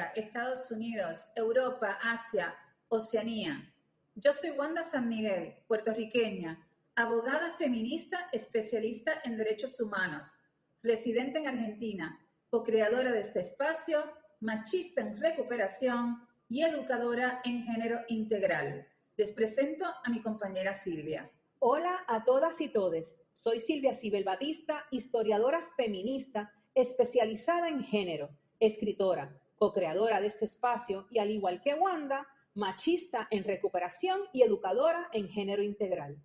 Estados 0.00 0.70
Unidos, 0.70 1.28
Europa, 1.36 1.98
Asia, 2.02 2.54
Oceanía. 2.88 3.70
Yo 4.14 4.32
soy 4.32 4.50
Wanda 4.50 4.82
San 4.82 5.08
Miguel, 5.08 5.54
puertorriqueña, 5.68 6.66
abogada 6.94 7.52
feminista 7.58 8.28
especialista 8.32 9.20
en 9.24 9.36
derechos 9.36 9.78
humanos, 9.80 10.38
residente 10.82 11.40
en 11.40 11.48
Argentina, 11.48 12.18
co-creadora 12.48 13.12
de 13.12 13.20
este 13.20 13.40
espacio, 13.40 14.02
machista 14.40 15.02
en 15.02 15.18
recuperación 15.18 16.26
y 16.48 16.62
educadora 16.62 17.40
en 17.44 17.62
género 17.62 18.00
integral. 18.08 18.86
Les 19.16 19.30
presento 19.30 19.84
a 20.04 20.10
mi 20.10 20.22
compañera 20.22 20.72
Silvia. 20.72 21.30
Hola 21.58 22.04
a 22.08 22.24
todas 22.24 22.60
y 22.62 22.68
todes. 22.68 23.16
Soy 23.34 23.60
Silvia 23.60 23.94
Sibel 23.94 24.24
Batista, 24.24 24.86
historiadora 24.90 25.68
feminista 25.76 26.50
especializada 26.74 27.68
en 27.68 27.84
género, 27.84 28.30
escritora, 28.58 29.38
co-creadora 29.62 30.20
de 30.20 30.26
este 30.26 30.44
espacio 30.44 31.06
y 31.08 31.20
al 31.20 31.30
igual 31.30 31.62
que 31.62 31.74
Wanda, 31.74 32.26
machista 32.52 33.28
en 33.30 33.44
recuperación 33.44 34.20
y 34.32 34.42
educadora 34.42 35.08
en 35.12 35.28
género 35.28 35.62
integral. 35.62 36.20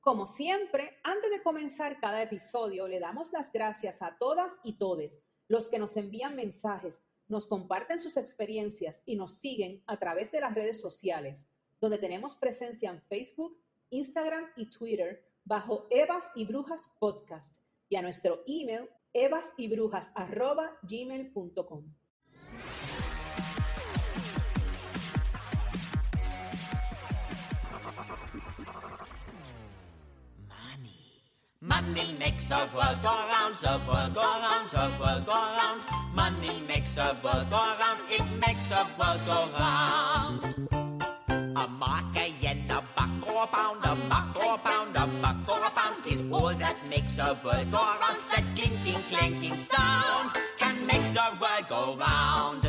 Como 0.00 0.26
siempre, 0.26 0.98
antes 1.04 1.30
de 1.30 1.44
comenzar 1.44 2.00
cada 2.00 2.20
episodio, 2.20 2.88
le 2.88 2.98
damos 2.98 3.32
las 3.32 3.52
gracias 3.52 4.02
a 4.02 4.16
todas 4.18 4.58
y 4.64 4.72
todes 4.72 5.20
los 5.46 5.68
que 5.68 5.78
nos 5.78 5.96
envían 5.96 6.34
mensajes, 6.34 7.04
nos 7.28 7.46
comparten 7.46 8.00
sus 8.00 8.16
experiencias 8.16 9.04
y 9.06 9.14
nos 9.14 9.38
siguen 9.38 9.80
a 9.86 9.96
través 9.96 10.32
de 10.32 10.40
las 10.40 10.56
redes 10.56 10.80
sociales, 10.80 11.46
donde 11.80 11.98
tenemos 11.98 12.34
presencia 12.34 12.90
en 12.90 13.00
Facebook, 13.02 13.56
Instagram 13.90 14.50
y 14.56 14.66
Twitter 14.66 15.24
bajo 15.44 15.86
Evas 15.88 16.32
y 16.34 16.46
Brujas 16.46 16.82
Podcast 16.98 17.58
y 17.88 17.94
a 17.94 18.02
nuestro 18.02 18.42
email 18.48 18.88
evasyBrujas@gmail.com. 19.14 21.84
Money 31.64 32.16
makes 32.18 32.48
the 32.48 32.68
world 32.74 33.00
go 33.02 33.14
round, 33.30 33.54
the 33.54 33.80
world 33.86 34.14
go 34.14 34.20
round, 34.20 34.68
the 34.68 34.90
world 34.98 35.24
go 35.26 35.32
round. 35.32 35.80
Money 36.12 36.60
makes 36.66 36.96
the 36.96 37.16
world 37.22 37.48
go 37.48 37.76
round, 37.78 38.00
it 38.10 38.28
makes 38.44 38.68
the 38.68 38.84
world 38.98 39.24
go 39.26 39.48
round. 39.56 40.42
A 41.56 41.68
mark, 41.68 42.16
a 42.16 42.30
yen, 42.40 42.68
a 42.68 42.82
buck, 42.96 43.28
or 43.28 43.44
a 43.44 43.46
pound, 43.46 43.84
a 43.84 43.94
buck, 44.08 44.36
or 44.36 44.54
a 44.54 44.58
pound, 44.58 44.96
a 44.96 45.06
buck, 45.22 45.48
or 45.48 45.64
a 45.64 45.70
pound 45.70 46.04
is 46.06 46.20
all 46.32 46.52
that 46.54 46.76
makes 46.90 47.14
the 47.14 47.36
world 47.44 47.70
go 47.70 47.78
round. 47.78 48.21
That 48.32 48.48
clinking, 48.56 49.02
clanking 49.12 49.56
sound 49.60 50.32
can 50.56 50.86
make 50.86 51.04
the 51.12 51.20
world 51.36 51.68
go 51.68 51.96
round. 52.00 52.64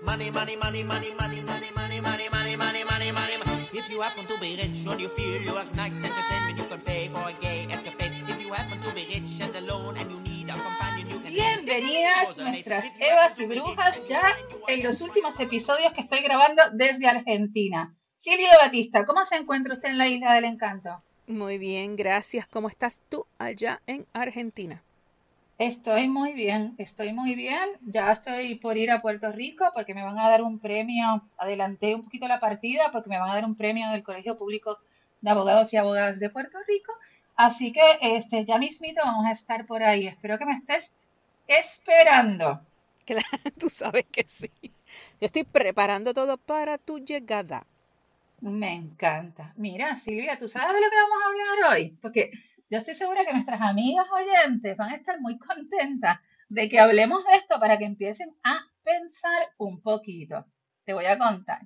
Money, 0.00 0.30
money, 0.30 0.56
money, 0.56 0.82
money, 0.82 1.12
money, 1.12 1.42
money, 1.44 1.70
money, 1.70 2.00
money, 2.00 2.56
money, 2.56 2.56
money, 2.56 3.12
money, 3.12 3.12
money. 3.12 3.68
If 3.70 3.90
you 3.90 4.00
happen 4.00 4.24
to 4.24 4.40
be 4.40 4.56
rich 4.56 4.88
and 4.88 4.98
you 4.98 5.10
feel 5.10 5.42
you 5.42 5.54
have 5.56 5.68
nice 5.76 5.92
entertainment, 5.92 6.56
you 6.56 6.64
can 6.64 6.80
pay 6.80 7.08
for 7.12 7.28
a 7.28 7.34
gay 7.34 7.68
escapade. 7.68 8.16
If 8.32 8.40
you 8.40 8.50
happen 8.50 8.80
to 8.80 8.94
be 8.94 9.04
rich 9.12 9.44
and 9.44 9.54
alone 9.56 9.98
and 9.98 10.10
you 10.10 10.20
need 10.20 10.48
a 10.48 10.56
companion, 10.56 11.10
you 11.10 11.20
can. 11.20 11.34
Bienvenidas 11.34 12.34
nuestras 12.38 12.86
Evas 12.98 13.38
y 13.38 13.44
Brujas 13.44 14.08
ya 14.08 14.34
en 14.68 14.84
los 14.84 15.02
últimos 15.02 15.38
episodios 15.38 15.92
que 15.92 16.00
estoy 16.00 16.22
grabando 16.22 16.62
desde 16.72 17.06
Argentina. 17.06 17.94
Silvia 18.16 18.56
Batista, 18.56 19.04
¿cómo 19.04 19.26
se 19.26 19.36
encuentra 19.36 19.74
usted 19.74 19.90
en 19.90 19.98
la 19.98 20.08
Isla 20.08 20.32
del 20.32 20.44
Encanto? 20.44 21.02
Muy 21.28 21.58
bien, 21.58 21.94
gracias. 21.94 22.46
¿Cómo 22.46 22.68
estás 22.68 23.00
tú 23.10 23.26
allá 23.38 23.82
en 23.86 24.06
Argentina? 24.14 24.82
Estoy 25.58 26.08
muy 26.08 26.32
bien, 26.32 26.74
estoy 26.78 27.12
muy 27.12 27.34
bien. 27.34 27.68
Ya 27.82 28.12
estoy 28.12 28.54
por 28.54 28.78
ir 28.78 28.90
a 28.90 29.02
Puerto 29.02 29.30
Rico 29.30 29.66
porque 29.74 29.92
me 29.92 30.02
van 30.02 30.18
a 30.18 30.30
dar 30.30 30.42
un 30.42 30.58
premio. 30.58 31.22
Adelanté 31.36 31.94
un 31.94 32.04
poquito 32.04 32.26
la 32.28 32.40
partida 32.40 32.90
porque 32.92 33.10
me 33.10 33.18
van 33.18 33.30
a 33.30 33.34
dar 33.34 33.44
un 33.44 33.56
premio 33.56 33.90
del 33.90 34.02
Colegio 34.02 34.38
Público 34.38 34.78
de 35.20 35.30
Abogados 35.30 35.70
y 35.74 35.76
Abogadas 35.76 36.18
de 36.18 36.30
Puerto 36.30 36.56
Rico. 36.66 36.92
Así 37.36 37.72
que 37.72 37.98
este, 38.00 38.46
ya 38.46 38.56
mismito 38.56 39.02
vamos 39.04 39.26
a 39.26 39.32
estar 39.32 39.66
por 39.66 39.82
ahí. 39.82 40.06
Espero 40.06 40.38
que 40.38 40.46
me 40.46 40.56
estés 40.56 40.94
esperando. 41.46 42.62
Claro, 43.08 43.26
tú 43.58 43.70
sabes 43.70 44.04
que 44.12 44.24
sí. 44.28 44.50
Yo 44.62 45.26
estoy 45.26 45.44
preparando 45.44 46.12
todo 46.12 46.36
para 46.36 46.76
tu 46.76 46.98
llegada. 46.98 47.66
Me 48.40 48.74
encanta. 48.74 49.52
Mira, 49.56 49.96
Silvia, 49.96 50.38
¿tú 50.38 50.48
sabes 50.48 50.74
de 50.74 50.80
lo 50.80 50.90
que 50.90 50.96
vamos 50.96 51.18
a 51.22 51.28
hablar 51.28 51.72
hoy? 51.72 51.98
Porque 52.00 52.30
yo 52.70 52.78
estoy 52.78 52.94
segura 52.94 53.24
que 53.24 53.32
nuestras 53.32 53.60
amigas 53.60 54.06
oyentes 54.12 54.76
van 54.76 54.90
a 54.90 54.96
estar 54.96 55.20
muy 55.20 55.38
contentas 55.38 56.18
de 56.48 56.68
que 56.68 56.78
hablemos 56.78 57.24
de 57.24 57.32
esto 57.32 57.58
para 57.58 57.78
que 57.78 57.84
empiecen 57.84 58.30
a 58.44 58.60
pensar 58.82 59.48
un 59.58 59.82
poquito. 59.82 60.46
Te 60.84 60.92
voy 60.92 61.06
a 61.06 61.18
contar. 61.18 61.60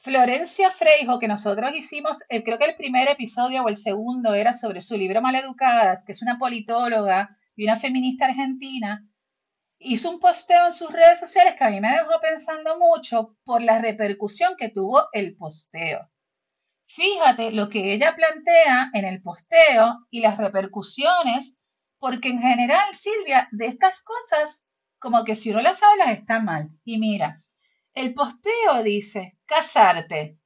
Florencia 0.00 0.70
Freijo, 0.70 1.18
que 1.18 1.28
nosotros 1.28 1.72
hicimos, 1.74 2.22
eh, 2.28 2.44
creo 2.44 2.58
que 2.58 2.66
el 2.66 2.76
primer 2.76 3.08
episodio 3.08 3.64
o 3.64 3.68
el 3.68 3.76
segundo 3.76 4.34
era 4.34 4.52
sobre 4.52 4.80
su 4.80 4.96
libro 4.96 5.20
Maleducadas, 5.20 6.04
que 6.04 6.12
es 6.12 6.22
una 6.22 6.38
politóloga 6.38 7.36
y 7.56 7.64
una 7.64 7.80
feminista 7.80 8.26
argentina, 8.26 9.04
hizo 9.86 10.10
un 10.10 10.18
posteo 10.18 10.66
en 10.66 10.72
sus 10.72 10.90
redes 10.90 11.20
sociales 11.20 11.54
que 11.56 11.64
a 11.64 11.70
mí 11.70 11.80
me 11.80 11.92
dejó 11.92 12.20
pensando 12.20 12.78
mucho 12.78 13.36
por 13.44 13.62
la 13.62 13.78
repercusión 13.78 14.56
que 14.58 14.68
tuvo 14.68 15.08
el 15.12 15.36
posteo. 15.36 16.10
Fíjate 16.88 17.52
lo 17.52 17.68
que 17.68 17.92
ella 17.92 18.16
plantea 18.16 18.90
en 18.92 19.04
el 19.04 19.22
posteo 19.22 20.06
y 20.10 20.20
las 20.20 20.38
repercusiones, 20.38 21.56
porque 21.98 22.30
en 22.30 22.40
general, 22.40 22.94
Silvia, 22.94 23.48
de 23.52 23.66
estas 23.66 24.02
cosas, 24.02 24.66
como 24.98 25.24
que 25.24 25.36
si 25.36 25.50
uno 25.50 25.60
las 25.60 25.80
habla 25.82 26.12
está 26.12 26.40
mal. 26.40 26.68
Y 26.84 26.98
mira, 26.98 27.44
el 27.94 28.12
posteo 28.12 28.82
dice, 28.82 29.38
casarte. 29.46 30.36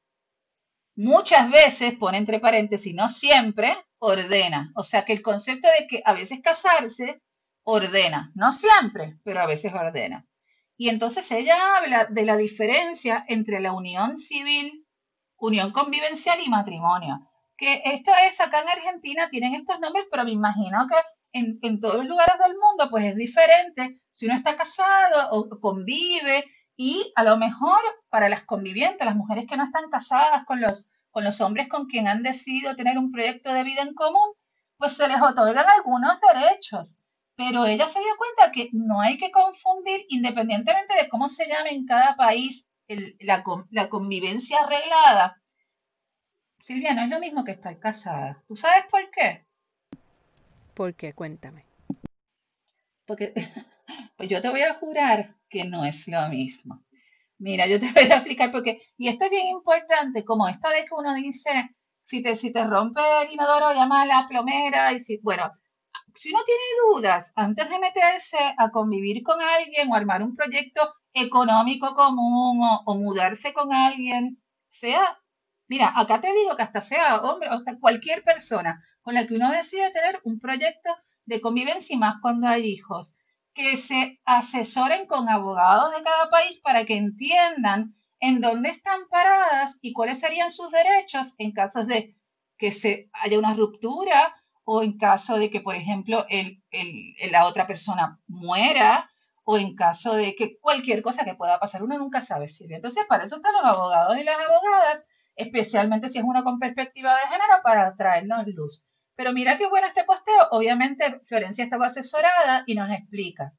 Muchas 0.96 1.50
veces, 1.50 1.94
pone 1.94 2.18
entre 2.18 2.40
paréntesis, 2.40 2.94
no 2.94 3.08
siempre, 3.08 3.74
ordena. 3.98 4.70
O 4.74 4.84
sea 4.84 5.04
que 5.04 5.14
el 5.14 5.22
concepto 5.22 5.68
de 5.78 5.86
que 5.86 6.02
a 6.04 6.12
veces 6.12 6.40
casarse 6.42 7.22
ordena, 7.64 8.32
no 8.34 8.52
siempre, 8.52 9.18
pero 9.24 9.40
a 9.40 9.46
veces 9.46 9.72
ordena. 9.72 10.26
Y 10.76 10.88
entonces 10.88 11.30
ella 11.30 11.76
habla 11.76 12.06
de 12.06 12.24
la 12.24 12.36
diferencia 12.36 13.24
entre 13.28 13.60
la 13.60 13.72
unión 13.72 14.16
civil, 14.18 14.86
unión 15.36 15.72
convivencial 15.72 16.38
y 16.44 16.48
matrimonio. 16.48 17.28
Que 17.56 17.82
esto 17.84 18.12
es, 18.26 18.40
acá 18.40 18.62
en 18.62 18.70
Argentina 18.70 19.28
tienen 19.30 19.54
estos 19.54 19.78
nombres, 19.80 20.06
pero 20.10 20.24
me 20.24 20.32
imagino 20.32 20.86
que 20.88 20.96
en, 21.32 21.58
en 21.62 21.80
todos 21.80 21.96
los 21.96 22.06
lugares 22.06 22.36
del 22.38 22.56
mundo 22.56 22.88
pues 22.90 23.04
es 23.04 23.16
diferente 23.16 24.00
si 24.10 24.26
uno 24.26 24.34
está 24.36 24.56
casado 24.56 25.30
o 25.32 25.48
convive 25.60 26.44
y 26.76 27.12
a 27.14 27.24
lo 27.24 27.36
mejor 27.36 27.78
para 28.08 28.28
las 28.28 28.44
convivientes, 28.44 29.04
las 29.04 29.16
mujeres 29.16 29.46
que 29.46 29.56
no 29.56 29.64
están 29.64 29.90
casadas 29.90 30.44
con 30.46 30.60
los, 30.60 30.90
con 31.10 31.24
los 31.24 31.40
hombres 31.40 31.68
con 31.68 31.86
quien 31.86 32.08
han 32.08 32.22
decidido 32.22 32.74
tener 32.74 32.96
un 32.96 33.12
proyecto 33.12 33.52
de 33.52 33.64
vida 33.64 33.82
en 33.82 33.94
común, 33.94 34.32
pues 34.78 34.94
se 34.94 35.06
les 35.06 35.20
otorgan 35.20 35.66
algunos 35.68 36.18
derechos. 36.32 36.98
Pero 37.40 37.64
ella 37.64 37.88
se 37.88 38.00
dio 38.00 38.14
cuenta 38.18 38.52
que 38.52 38.68
no 38.74 39.00
hay 39.00 39.16
que 39.16 39.30
confundir, 39.30 40.04
independientemente 40.10 40.92
de 40.94 41.08
cómo 41.08 41.30
se 41.30 41.48
llame 41.48 41.70
en 41.70 41.86
cada 41.86 42.14
país 42.14 42.70
el- 42.86 43.16
la, 43.18 43.42
la 43.70 43.88
convivencia 43.88 44.58
arreglada. 44.58 45.40
Silvia, 46.66 46.92
no 46.92 47.02
es 47.04 47.08
lo 47.08 47.18
mismo 47.18 47.42
que 47.42 47.52
estar 47.52 47.78
casada. 47.78 48.42
¿Tú 48.46 48.56
sabes 48.56 48.84
por 48.90 49.10
qué? 49.10 49.46
¿Por 50.74 50.94
qué? 50.94 51.14
Cuéntame. 51.14 51.64
Porque, 53.06 53.32
pues 54.18 54.28
yo 54.28 54.42
te 54.42 54.50
voy 54.50 54.60
a 54.60 54.74
jurar 54.74 55.34
que 55.48 55.64
no 55.64 55.86
es 55.86 56.08
lo 56.08 56.28
mismo. 56.28 56.84
Mira, 57.38 57.66
yo 57.66 57.80
te 57.80 57.90
voy 57.90 58.04
a 58.12 58.16
explicar 58.16 58.52
por 58.52 58.62
qué. 58.62 58.82
Y 58.98 59.08
esto 59.08 59.24
es 59.24 59.30
bien 59.30 59.46
importante, 59.46 60.26
como 60.26 60.46
esto 60.46 60.68
de 60.68 60.84
que 60.84 60.94
uno 60.94 61.14
dice, 61.14 61.70
si 62.04 62.22
te, 62.22 62.36
si 62.36 62.52
te 62.52 62.66
rompe 62.66 63.00
el 63.22 63.32
inodoro, 63.32 63.72
llama 63.72 64.02
a 64.02 64.06
la 64.06 64.26
plomera. 64.28 64.92
Y 64.92 65.00
si, 65.00 65.16
bueno, 65.22 65.50
si 66.14 66.32
uno 66.32 66.40
tiene 66.44 66.62
dudas 66.86 67.32
antes 67.36 67.68
de 67.68 67.78
meterse 67.78 68.38
a 68.56 68.70
convivir 68.70 69.22
con 69.22 69.40
alguien 69.42 69.90
o 69.90 69.94
armar 69.94 70.22
un 70.22 70.34
proyecto 70.34 70.94
económico 71.12 71.94
común 71.94 72.62
o, 72.62 72.82
o 72.86 72.94
mudarse 72.94 73.52
con 73.52 73.72
alguien, 73.72 74.42
sea, 74.68 75.18
mira, 75.68 75.92
acá 75.96 76.20
te 76.20 76.32
digo 76.32 76.56
que 76.56 76.62
hasta 76.62 76.80
sea 76.80 77.20
hombre 77.22 77.48
o 77.48 77.54
hasta 77.54 77.78
cualquier 77.78 78.22
persona 78.22 78.84
con 79.02 79.14
la 79.14 79.26
que 79.26 79.34
uno 79.34 79.50
decide 79.50 79.92
tener 79.92 80.20
un 80.24 80.38
proyecto 80.38 80.90
de 81.24 81.40
convivencia 81.40 81.94
y 81.94 81.98
más 81.98 82.16
cuando 82.20 82.48
hay 82.48 82.66
hijos, 82.66 83.16
que 83.54 83.76
se 83.76 84.20
asesoren 84.24 85.06
con 85.06 85.28
abogados 85.28 85.92
de 85.94 86.02
cada 86.02 86.30
país 86.30 86.60
para 86.60 86.84
que 86.86 86.96
entiendan 86.96 87.94
en 88.20 88.40
dónde 88.40 88.70
están 88.70 89.08
paradas 89.08 89.78
y 89.80 89.92
cuáles 89.92 90.20
serían 90.20 90.52
sus 90.52 90.70
derechos 90.70 91.34
en 91.38 91.52
caso 91.52 91.84
de 91.84 92.16
que 92.58 92.72
se 92.72 93.08
haya 93.12 93.38
una 93.38 93.54
ruptura 93.54 94.34
o 94.72 94.84
en 94.84 94.96
caso 94.98 95.36
de 95.36 95.50
que, 95.50 95.60
por 95.60 95.74
ejemplo, 95.74 96.24
la 97.32 97.44
otra 97.46 97.66
persona 97.66 98.20
muera, 98.28 99.10
o 99.42 99.58
en 99.58 99.74
caso 99.74 100.14
de 100.14 100.36
que 100.36 100.60
cualquier 100.60 101.02
cosa 101.02 101.24
que 101.24 101.34
pueda 101.34 101.58
pasar, 101.58 101.82
uno 101.82 101.98
nunca 101.98 102.20
sabe, 102.20 102.48
Silvia. 102.48 102.76
Entonces, 102.76 103.04
para 103.08 103.24
eso 103.24 103.34
están 103.34 103.52
los 103.52 103.64
abogados 103.64 104.16
y 104.16 104.22
las 104.22 104.36
abogadas, 104.38 105.04
especialmente 105.34 106.08
si 106.08 106.18
es 106.18 106.24
uno 106.24 106.44
con 106.44 106.60
perspectiva 106.60 107.16
de 107.16 107.22
género, 107.22 107.62
para 107.64 107.96
traernos 107.96 108.46
luz. 108.46 108.84
Pero 109.16 109.32
mira 109.32 109.58
qué 109.58 109.66
bueno 109.66 109.88
este 109.88 110.04
posteo. 110.04 110.46
Obviamente, 110.52 111.20
Florencia 111.26 111.64
estaba 111.64 111.88
asesorada 111.88 112.62
y 112.64 112.76
nos 112.76 112.92
explica. 112.92 113.52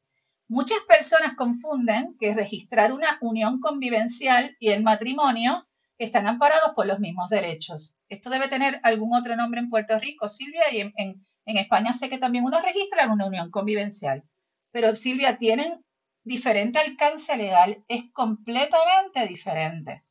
Muchas 0.47 0.79
personas 0.87 1.35
confunden 1.35 2.15
que 2.21 2.33
registrar 2.33 2.93
una 2.93 3.17
unión 3.19 3.59
convivencial 3.59 4.55
y 4.61 4.69
el 4.69 4.81
matrimonio 4.81 5.67
están 6.05 6.27
amparados 6.27 6.73
por 6.75 6.87
los 6.87 6.99
mismos 6.99 7.29
derechos. 7.29 7.95
Esto 8.09 8.29
debe 8.29 8.47
tener 8.47 8.79
algún 8.83 9.13
otro 9.13 9.35
nombre 9.35 9.59
en 9.59 9.69
Puerto 9.69 9.99
Rico, 9.99 10.29
Silvia, 10.29 10.71
y 10.71 10.81
en, 10.81 11.25
España 11.45 11.93
sé 11.93 12.09
que 12.09 12.17
también 12.17 12.45
uno 12.45 12.61
registra 12.61 13.11
una 13.11 13.25
unión 13.25 13.51
convivencial. 13.51 14.23
Pero 14.71 14.95
Silvia, 14.95 15.37
tienen 15.37 15.83
diferente 16.23 16.79
alcance 16.79 17.35
legal, 17.35 17.83
es 17.87 18.11
completamente 18.13 19.27
diferente. 19.27 20.03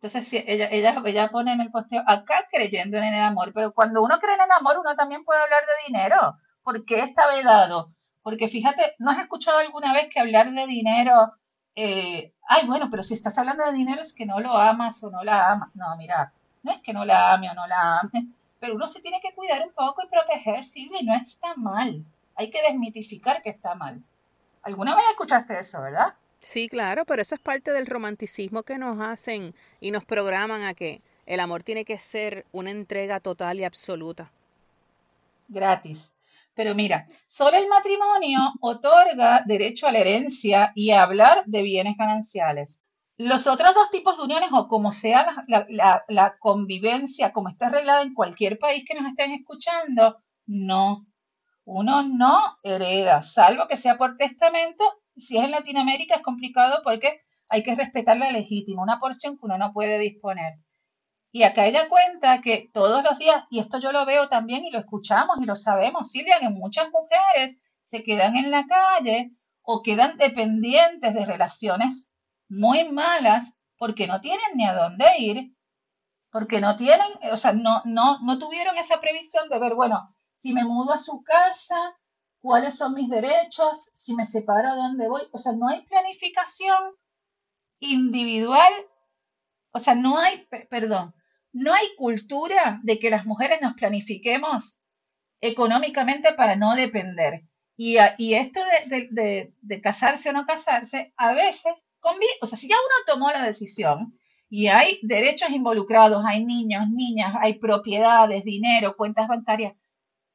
Entonces, 0.00 0.44
ella, 0.46 0.68
ella, 0.70 1.02
ella 1.04 1.28
pone 1.30 1.52
en 1.52 1.60
el 1.60 1.70
posteo, 1.70 2.02
acá 2.06 2.48
creyendo 2.50 2.98
en 2.98 3.04
el 3.04 3.22
amor, 3.22 3.52
pero 3.54 3.72
cuando 3.72 4.02
uno 4.02 4.18
cree 4.18 4.34
en 4.34 4.42
el 4.42 4.50
amor, 4.50 4.78
uno 4.78 4.96
también 4.96 5.24
puede 5.24 5.42
hablar 5.42 5.60
de 5.60 5.92
dinero. 5.92 6.36
¿Por 6.62 6.84
qué 6.84 7.00
está 7.00 7.28
vedado? 7.34 7.94
Porque 8.22 8.48
fíjate, 8.48 8.94
¿no 8.98 9.10
has 9.10 9.18
escuchado 9.20 9.58
alguna 9.58 9.92
vez 9.92 10.08
que 10.12 10.20
hablar 10.20 10.50
de 10.52 10.66
dinero 10.66 11.32
eh, 11.74 12.32
ay, 12.48 12.66
bueno, 12.66 12.88
pero 12.90 13.02
si 13.02 13.14
estás 13.14 13.38
hablando 13.38 13.64
de 13.64 13.72
dinero 13.72 14.02
es 14.02 14.14
que 14.14 14.26
no 14.26 14.40
lo 14.40 14.56
amas 14.56 15.02
o 15.02 15.10
no 15.10 15.24
la 15.24 15.52
amas. 15.52 15.74
No, 15.74 15.96
mira, 15.96 16.32
no 16.62 16.72
es 16.72 16.80
que 16.80 16.92
no 16.92 17.04
la 17.04 17.32
ame 17.32 17.50
o 17.50 17.54
no 17.54 17.66
la 17.66 18.00
ame, 18.00 18.28
pero 18.58 18.74
uno 18.74 18.88
se 18.88 19.00
tiene 19.00 19.20
que 19.20 19.34
cuidar 19.34 19.66
un 19.66 19.72
poco 19.72 20.02
y 20.04 20.08
proteger, 20.08 20.66
Silvia, 20.66 21.00
y 21.00 21.06
no 21.06 21.14
está 21.14 21.54
mal. 21.56 22.04
Hay 22.34 22.50
que 22.50 22.62
desmitificar 22.62 23.42
que 23.42 23.50
está 23.50 23.74
mal. 23.74 24.02
¿Alguna 24.62 24.94
vez 24.94 25.04
escuchaste 25.10 25.58
eso, 25.58 25.80
verdad? 25.80 26.14
Sí, 26.40 26.68
claro, 26.68 27.04
pero 27.04 27.22
eso 27.22 27.34
es 27.34 27.40
parte 27.40 27.72
del 27.72 27.86
romanticismo 27.86 28.62
que 28.62 28.78
nos 28.78 29.00
hacen 29.00 29.54
y 29.80 29.90
nos 29.90 30.04
programan 30.04 30.62
a 30.62 30.74
que 30.74 31.02
el 31.26 31.40
amor 31.40 31.62
tiene 31.62 31.84
que 31.84 31.98
ser 31.98 32.46
una 32.52 32.70
entrega 32.70 33.20
total 33.20 33.60
y 33.60 33.64
absoluta. 33.64 34.30
Gratis. 35.48 36.10
Pero 36.60 36.74
mira, 36.74 37.06
solo 37.26 37.56
el 37.56 37.68
matrimonio 37.68 38.38
otorga 38.60 39.42
derecho 39.46 39.86
a 39.86 39.92
la 39.92 40.00
herencia 40.00 40.72
y 40.74 40.90
a 40.90 41.04
hablar 41.04 41.42
de 41.46 41.62
bienes 41.62 41.96
gananciales. 41.96 42.82
Los 43.16 43.46
otros 43.46 43.74
dos 43.74 43.90
tipos 43.90 44.18
de 44.18 44.24
uniones, 44.24 44.50
o 44.52 44.68
como 44.68 44.92
sea 44.92 45.46
la, 45.48 46.36
convivencia, 46.38 47.32
como 47.32 47.48
está 47.48 47.68
arreglada 47.68 48.02
en 48.02 48.12
cualquier 48.12 48.58
país 48.58 48.84
que 48.86 48.92
nos 48.92 49.10
estén 49.10 49.32
escuchando, 49.32 50.18
no. 50.44 51.06
Uno 51.64 52.02
no 52.02 52.38
hereda, 52.62 53.22
salvo 53.22 53.66
que 53.66 53.78
sea 53.78 53.96
por 53.96 54.18
testamento. 54.18 54.84
Si 55.16 55.38
es 55.38 55.44
en 55.44 55.52
Latinoamérica 55.52 56.16
es 56.16 56.22
complicado 56.22 56.82
porque 56.84 57.22
hay 57.48 57.62
que 57.62 57.74
respetar 57.74 58.18
la 58.18 58.32
legítima, 58.32 58.82
una 58.82 59.00
porción 59.00 59.38
que 59.38 59.46
uno 59.46 59.56
no 59.56 59.72
puede 59.72 59.98
disponer. 59.98 60.56
Y 61.32 61.44
acá 61.44 61.66
ella 61.66 61.88
cuenta 61.88 62.40
que 62.40 62.70
todos 62.72 63.04
los 63.04 63.18
días, 63.18 63.44
y 63.50 63.60
esto 63.60 63.78
yo 63.78 63.92
lo 63.92 64.04
veo 64.04 64.28
también 64.28 64.64
y 64.64 64.70
lo 64.70 64.80
escuchamos 64.80 65.38
y 65.40 65.44
lo 65.44 65.54
sabemos, 65.54 66.10
Silvia, 66.10 66.40
que 66.40 66.48
muchas 66.48 66.88
mujeres 66.90 67.58
se 67.84 68.02
quedan 68.02 68.36
en 68.36 68.50
la 68.50 68.66
calle 68.66 69.32
o 69.62 69.82
quedan 69.82 70.16
dependientes 70.16 71.14
de 71.14 71.24
relaciones 71.24 72.12
muy 72.48 72.90
malas 72.90 73.56
porque 73.78 74.06
no 74.08 74.20
tienen 74.20 74.56
ni 74.56 74.66
a 74.66 74.74
dónde 74.74 75.06
ir, 75.18 75.54
porque 76.32 76.60
no 76.60 76.76
tienen, 76.76 77.08
o 77.32 77.36
sea, 77.36 77.52
no, 77.52 77.82
no, 77.84 78.18
no 78.20 78.38
tuvieron 78.38 78.76
esa 78.78 79.00
previsión 79.00 79.48
de 79.48 79.58
ver, 79.58 79.74
bueno, 79.74 80.14
si 80.36 80.52
me 80.52 80.64
mudo 80.64 80.92
a 80.92 80.98
su 80.98 81.22
casa, 81.22 81.96
cuáles 82.40 82.76
son 82.76 82.94
mis 82.94 83.08
derechos, 83.08 83.90
si 83.94 84.14
me 84.14 84.24
separo, 84.24 84.70
¿a 84.70 84.74
dónde 84.76 85.08
voy? 85.08 85.22
O 85.32 85.38
sea, 85.38 85.52
no 85.52 85.68
hay 85.68 85.82
planificación 85.82 86.94
individual, 87.78 88.72
o 89.72 89.78
sea, 89.78 89.94
no 89.94 90.18
hay, 90.18 90.46
perdón, 90.68 91.14
no 91.52 91.72
hay 91.72 91.86
cultura 91.96 92.80
de 92.82 92.98
que 92.98 93.10
las 93.10 93.26
mujeres 93.26 93.60
nos 93.60 93.74
planifiquemos 93.74 94.80
económicamente 95.40 96.34
para 96.34 96.56
no 96.56 96.74
depender. 96.74 97.42
Y, 97.76 97.96
esto 98.34 98.60
de, 98.86 99.80
casarse 99.82 100.28
o 100.28 100.32
no 100.32 100.44
casarse, 100.44 101.14
a 101.16 101.32
veces, 101.32 101.72
o 102.42 102.46
sea, 102.46 102.58
si 102.58 102.68
ya 102.68 102.76
uno 102.76 103.14
tomó 103.14 103.30
la 103.30 103.42
decisión 103.42 104.18
y 104.50 104.66
hay 104.66 104.98
derechos 105.02 105.48
involucrados, 105.48 106.22
hay 106.26 106.44
niños, 106.44 106.90
niñas, 106.90 107.34
hay 107.40 107.58
propiedades, 107.58 108.44
dinero, 108.44 108.96
cuentas 108.96 109.28
bancarias, 109.28 109.74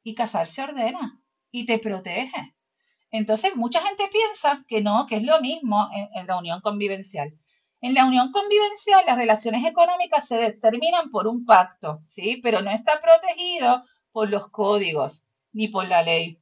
y 0.02 0.14
casarse 0.14 0.62
ordena 0.62 1.20
y 1.52 1.66
te 1.66 1.78
protege. 1.78 2.54
Entonces, 3.12 3.54
mucha 3.54 3.80
gente 3.80 4.04
piensa 4.10 4.64
que 4.66 4.80
no, 4.82 5.06
que 5.06 5.16
es 5.16 5.22
lo 5.22 5.40
mismo 5.40 5.88
en 6.14 6.26
la 6.26 6.38
unión 6.38 6.60
convivencial. 6.60 7.32
En 7.80 7.94
la 7.94 8.06
unión 8.06 8.32
convivencial, 8.32 9.04
las 9.06 9.16
relaciones 9.16 9.64
económicas 9.64 10.26
se 10.26 10.36
determinan 10.36 11.10
por 11.10 11.26
un 11.26 11.44
pacto, 11.44 12.00
¿sí? 12.06 12.40
Pero 12.42 12.62
no 12.62 12.70
está 12.70 13.00
protegido 13.00 13.84
por 14.12 14.30
los 14.30 14.50
códigos 14.50 15.26
ni 15.52 15.68
por 15.68 15.86
la 15.86 16.02
ley. 16.02 16.40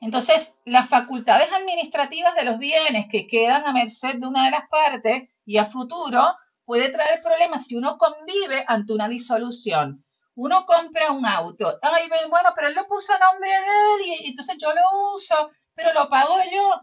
Entonces, 0.00 0.56
las 0.64 0.88
facultades 0.88 1.52
administrativas 1.52 2.34
de 2.36 2.44
los 2.44 2.58
bienes 2.58 3.06
que 3.10 3.26
quedan 3.26 3.66
a 3.66 3.72
merced 3.72 4.16
de 4.20 4.26
una 4.26 4.44
de 4.44 4.50
las 4.50 4.68
partes 4.68 5.28
y 5.46 5.56
a 5.56 5.66
futuro 5.66 6.22
puede 6.64 6.90
traer 6.90 7.22
problemas 7.22 7.66
si 7.66 7.76
uno 7.76 7.98
convive 7.98 8.64
ante 8.66 8.92
una 8.92 9.08
disolución. 9.08 10.04
Uno 10.36 10.66
compra 10.66 11.12
un 11.12 11.26
auto, 11.26 11.78
ay, 11.80 12.08
bueno, 12.28 12.50
pero 12.54 12.68
él 12.68 12.74
lo 12.74 12.86
puso 12.86 13.12
a 13.14 13.18
nombre 13.18 13.48
de 13.48 13.56
él 13.56 14.22
y 14.24 14.30
entonces 14.30 14.56
yo 14.58 14.68
lo 14.74 15.14
uso, 15.14 15.50
pero 15.74 15.92
lo 15.92 16.08
pago 16.08 16.36
yo. 16.52 16.80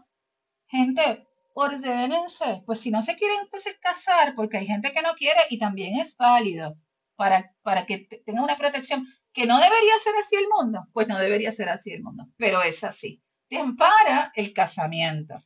Gente, 0.68 1.28
ordénense. 1.54 2.62
Pues 2.66 2.80
si 2.80 2.90
no 2.90 3.02
se 3.02 3.16
quieren 3.16 3.40
entonces 3.42 3.76
casar, 3.80 4.34
porque 4.34 4.58
hay 4.58 4.66
gente 4.66 4.92
que 4.92 5.02
no 5.02 5.14
quiere 5.14 5.40
y 5.50 5.58
también 5.58 6.00
es 6.00 6.16
válido 6.16 6.76
para, 7.16 7.52
para 7.62 7.86
que 7.86 8.08
tenga 8.24 8.42
una 8.42 8.56
protección, 8.58 9.06
que 9.32 9.46
no 9.46 9.58
debería 9.58 9.94
ser 10.02 10.14
así 10.20 10.36
el 10.36 10.48
mundo, 10.48 10.86
pues 10.92 11.08
no 11.08 11.18
debería 11.18 11.52
ser 11.52 11.68
así 11.68 11.92
el 11.92 12.02
mundo, 12.02 12.26
pero 12.36 12.62
es 12.62 12.84
así. 12.84 13.22
Te 13.48 13.58
ampara 13.58 14.32
el 14.34 14.52
casamiento. 14.52 15.42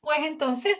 Pues 0.00 0.18
entonces, 0.20 0.76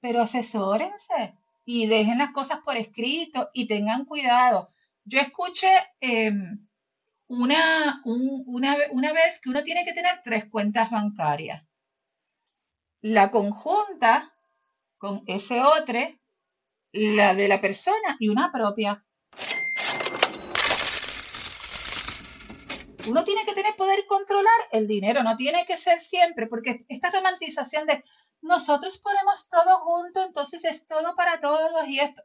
pero 0.00 0.22
asesórense 0.22 1.34
y 1.64 1.86
dejen 1.86 2.18
las 2.18 2.32
cosas 2.32 2.60
por 2.60 2.76
escrito 2.76 3.50
y 3.52 3.68
tengan 3.68 4.04
cuidado. 4.04 4.70
Yo 5.04 5.20
escuché 5.20 5.70
em, 6.00 6.66
una, 7.28 8.02
una, 8.04 8.76
una 8.90 9.12
vez 9.12 9.40
que 9.40 9.50
uno 9.50 9.62
tiene 9.62 9.84
que 9.84 9.94
tener 9.94 10.20
tres 10.24 10.46
cuentas 10.50 10.90
bancarias 10.90 11.62
la 13.02 13.32
conjunta 13.32 14.32
con 14.96 15.24
ese 15.26 15.60
otro, 15.60 15.98
la 16.92 17.34
de 17.34 17.48
la 17.48 17.60
persona 17.60 18.16
y 18.20 18.28
una 18.28 18.50
propia. 18.52 19.04
Uno 23.08 23.24
tiene 23.24 23.44
que 23.44 23.54
tener 23.54 23.74
poder 23.74 24.06
controlar 24.06 24.54
el 24.70 24.86
dinero, 24.86 25.24
no 25.24 25.36
tiene 25.36 25.66
que 25.66 25.76
ser 25.76 25.98
siempre, 25.98 26.46
porque 26.46 26.84
esta 26.88 27.10
romantización 27.10 27.86
de 27.86 28.04
nosotros 28.40 28.98
ponemos 28.98 29.48
todo 29.50 29.80
junto, 29.80 30.22
entonces 30.22 30.64
es 30.64 30.86
todo 30.86 31.16
para 31.16 31.40
todos 31.40 31.88
y 31.88 31.98
esto. 31.98 32.22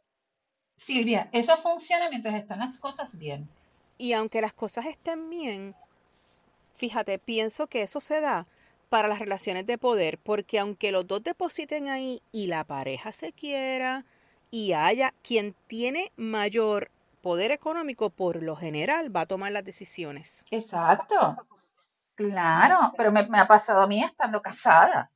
Silvia, 0.78 1.30
eso 1.32 1.58
funciona 1.58 2.10
mientras 2.10 2.36
están 2.36 2.60
las 2.60 2.78
cosas 2.78 3.18
bien. 3.18 3.50
Y 3.98 4.14
aunque 4.14 4.42
las 4.42 4.54
cosas 4.54 4.86
estén 4.86 5.32
bien, 5.32 5.74
fíjate, 6.76 7.18
pienso 7.18 7.66
que 7.66 7.82
eso 7.82 8.00
se 8.00 8.22
da 8.22 8.46
para 8.90 9.08
las 9.08 9.20
relaciones 9.20 9.66
de 9.66 9.78
poder, 9.78 10.18
porque 10.18 10.60
aunque 10.60 10.92
los 10.92 11.08
dos 11.08 11.24
depositen 11.24 11.88
ahí 11.90 12.22
y 12.32 12.48
la 12.48 12.64
pareja 12.64 13.12
se 13.12 13.34
quiera 13.34 14.06
y 14.50 14.74
haya 14.74 15.14
quien 15.22 15.56
tiene 15.68 16.12
mayor 16.16 16.92
poder 17.22 17.52
económico, 17.52 18.10
por 18.10 18.42
lo 18.42 18.56
general 18.56 19.16
va 19.16 19.22
a 19.22 19.26
tomar 19.26 19.52
las 19.52 19.66
decisiones. 19.66 20.46
Exacto. 20.52 21.38
Claro, 22.16 22.94
pero 22.98 23.12
me, 23.12 23.28
ha 23.40 23.48
pasado 23.48 23.82
a 23.82 23.88
mí 23.88 24.04
estando 24.04 24.42
casada. 24.42 25.12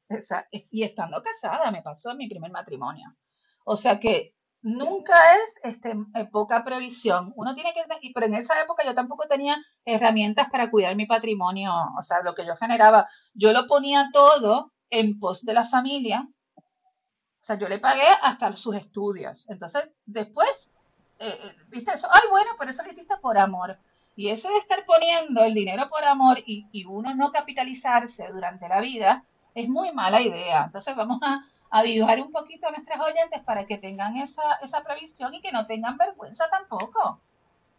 y 0.69 0.83
estando 0.83 1.23
casada 1.23 1.71
me 1.71 1.81
pasó 1.81 2.11
en 2.11 2.17
mi 2.17 2.27
primer 2.27 2.51
matrimonio. 2.51 3.15
O 3.63 3.77
sea 3.77 3.99
que 3.99 4.35
nunca 4.61 5.15
es 5.35 5.55
este, 5.63 5.95
eh, 6.15 6.25
poca 6.25 6.63
previsión. 6.63 7.33
Uno 7.35 7.55
tiene 7.55 7.73
que, 7.73 7.83
pero 8.13 8.25
en 8.25 8.35
esa 8.35 8.59
época 8.61 8.83
yo 8.85 8.93
tampoco 8.93 9.27
tenía 9.27 9.57
herramientas 9.85 10.49
para 10.51 10.69
cuidar 10.69 10.95
mi 10.95 11.05
patrimonio, 11.05 11.71
o 11.97 12.03
sea, 12.03 12.21
lo 12.23 12.35
que 12.35 12.45
yo 12.45 12.55
generaba, 12.55 13.09
yo 13.33 13.51
lo 13.53 13.67
ponía 13.67 14.09
todo 14.13 14.71
en 14.89 15.19
pos 15.19 15.43
de 15.45 15.53
la 15.53 15.67
familia. 15.67 16.27
O 16.55 17.43
sea, 17.43 17.57
yo 17.57 17.67
le 17.67 17.79
pagué 17.79 18.07
hasta 18.21 18.55
sus 18.55 18.75
estudios. 18.75 19.45
Entonces, 19.49 19.91
después, 20.05 20.71
eh, 21.19 21.39
eh, 21.43 21.55
viste 21.69 21.93
eso, 21.93 22.07
ay, 22.11 22.21
bueno, 22.29 22.51
pero 22.59 22.71
eso 22.71 22.83
lo 22.83 22.91
hiciste 22.91 23.15
por 23.17 23.37
amor. 23.37 23.79
Y 24.15 24.29
ese 24.29 24.49
de 24.49 24.57
estar 24.57 24.85
poniendo 24.85 25.43
el 25.43 25.53
dinero 25.53 25.89
por 25.89 26.03
amor 26.03 26.39
y, 26.45 26.67
y 26.71 26.85
uno 26.85 27.15
no 27.15 27.31
capitalizarse 27.31 28.27
durante 28.27 28.67
la 28.67 28.79
vida 28.81 29.23
es 29.55 29.67
muy 29.67 29.91
mala 29.91 30.21
idea. 30.21 30.65
Entonces, 30.65 30.95
vamos 30.95 31.19
a 31.23 31.43
avivar 31.71 32.21
un 32.21 32.31
poquito 32.31 32.67
a 32.67 32.71
nuestras 32.71 32.99
oyentes 32.99 33.41
para 33.43 33.65
que 33.65 33.77
tengan 33.77 34.17
esa, 34.17 34.43
esa 34.61 34.83
previsión 34.83 35.33
y 35.33 35.41
que 35.41 35.51
no 35.51 35.65
tengan 35.65 35.97
vergüenza 35.97 36.49
tampoco. 36.49 37.19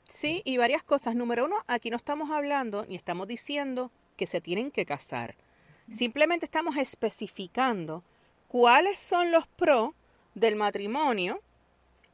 Sí, 0.08 0.42
y 0.44 0.56
varias 0.56 0.82
cosas. 0.82 1.14
Número 1.14 1.44
uno, 1.44 1.56
aquí 1.68 1.90
no 1.90 1.96
estamos 1.96 2.30
hablando 2.30 2.84
ni 2.86 2.96
estamos 2.96 3.28
diciendo 3.28 3.92
que 4.16 4.26
se 4.26 4.40
tienen 4.40 4.70
que 4.70 4.86
casar. 4.86 5.36
Simplemente 5.88 6.46
estamos 6.46 6.76
especificando 6.76 8.02
cuáles 8.48 8.98
son 8.98 9.30
los 9.30 9.46
pros 9.46 9.90
del 10.34 10.56
matrimonio, 10.56 11.40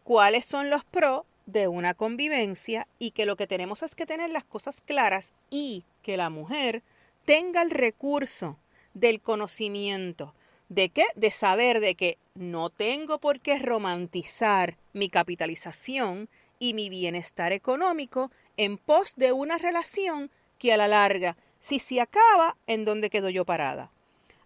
cuáles 0.05 0.47
son 0.47 0.71
los 0.71 0.85
pros 0.85 1.23
de 1.47 1.69
una 1.69 1.95
convivencia 1.95 2.89
y 2.99 3.13
que 3.13 3.25
lo 3.25 3.37
que 3.37 3.47
tenemos 3.47 3.83
es 3.83 3.95
que 3.95 4.07
tener 4.07 4.31
las 4.31 4.45
cosas 4.45 4.81
claras 4.81 5.33
y 5.49 5.85
que 6.03 6.17
la 6.17 6.29
mujer 6.29 6.83
tenga 7.25 7.63
el 7.63 7.71
recurso 7.71 8.59
del 8.95 9.21
conocimiento. 9.21 10.35
¿De 10.69 10.91
qué? 10.91 11.05
De 11.15 11.31
saber 11.31 11.81
de 11.81 11.95
que 11.95 12.19
no 12.35 12.71
tengo 12.71 13.19
por 13.19 13.41
qué 13.41 13.59
romantizar 13.59 14.77
mi 14.93 15.09
capitalización 15.09 16.29
y 16.59 16.75
mi 16.75 16.91
bienestar 16.91 17.53
económico 17.53 18.31
en 18.57 18.77
pos 18.77 19.15
de 19.17 19.33
una 19.33 19.59
relación 19.59 20.31
que 20.59 20.73
a 20.73 20.77
la 20.77 20.89
larga, 20.89 21.37
si 21.59 21.79
se 21.79 22.01
acaba, 22.01 22.57
¿en 22.67 22.85
dónde 22.85 23.11
quedo 23.11 23.31
yo 23.31 23.45
parada? 23.45 23.91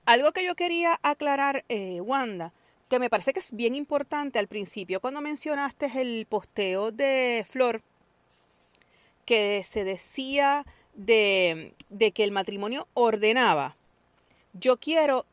Algo 0.04 0.32
que 0.32 0.44
yo 0.44 0.54
quería 0.54 0.98
aclarar, 1.02 1.64
eh, 1.68 2.00
Wanda, 2.00 2.52
que 2.88 2.98
me 2.98 3.10
parece 3.10 3.32
que 3.32 3.40
es 3.40 3.52
bien 3.52 3.74
importante 3.74 4.38
al 4.38 4.48
principio, 4.48 5.00
cuando 5.00 5.20
mencionaste 5.22 5.90
el 6.00 6.26
posteo 6.26 6.92
de 6.92 7.46
Flor, 7.48 7.82
que 9.24 9.62
se 9.64 9.84
decía 9.84 10.66
de, 10.94 11.74
de 11.88 12.12
que 12.12 12.24
el 12.24 12.32
matrimonio 12.32 12.88
ordenaba. 12.94 13.76
Yo 14.52 14.78
quiero 14.78 15.24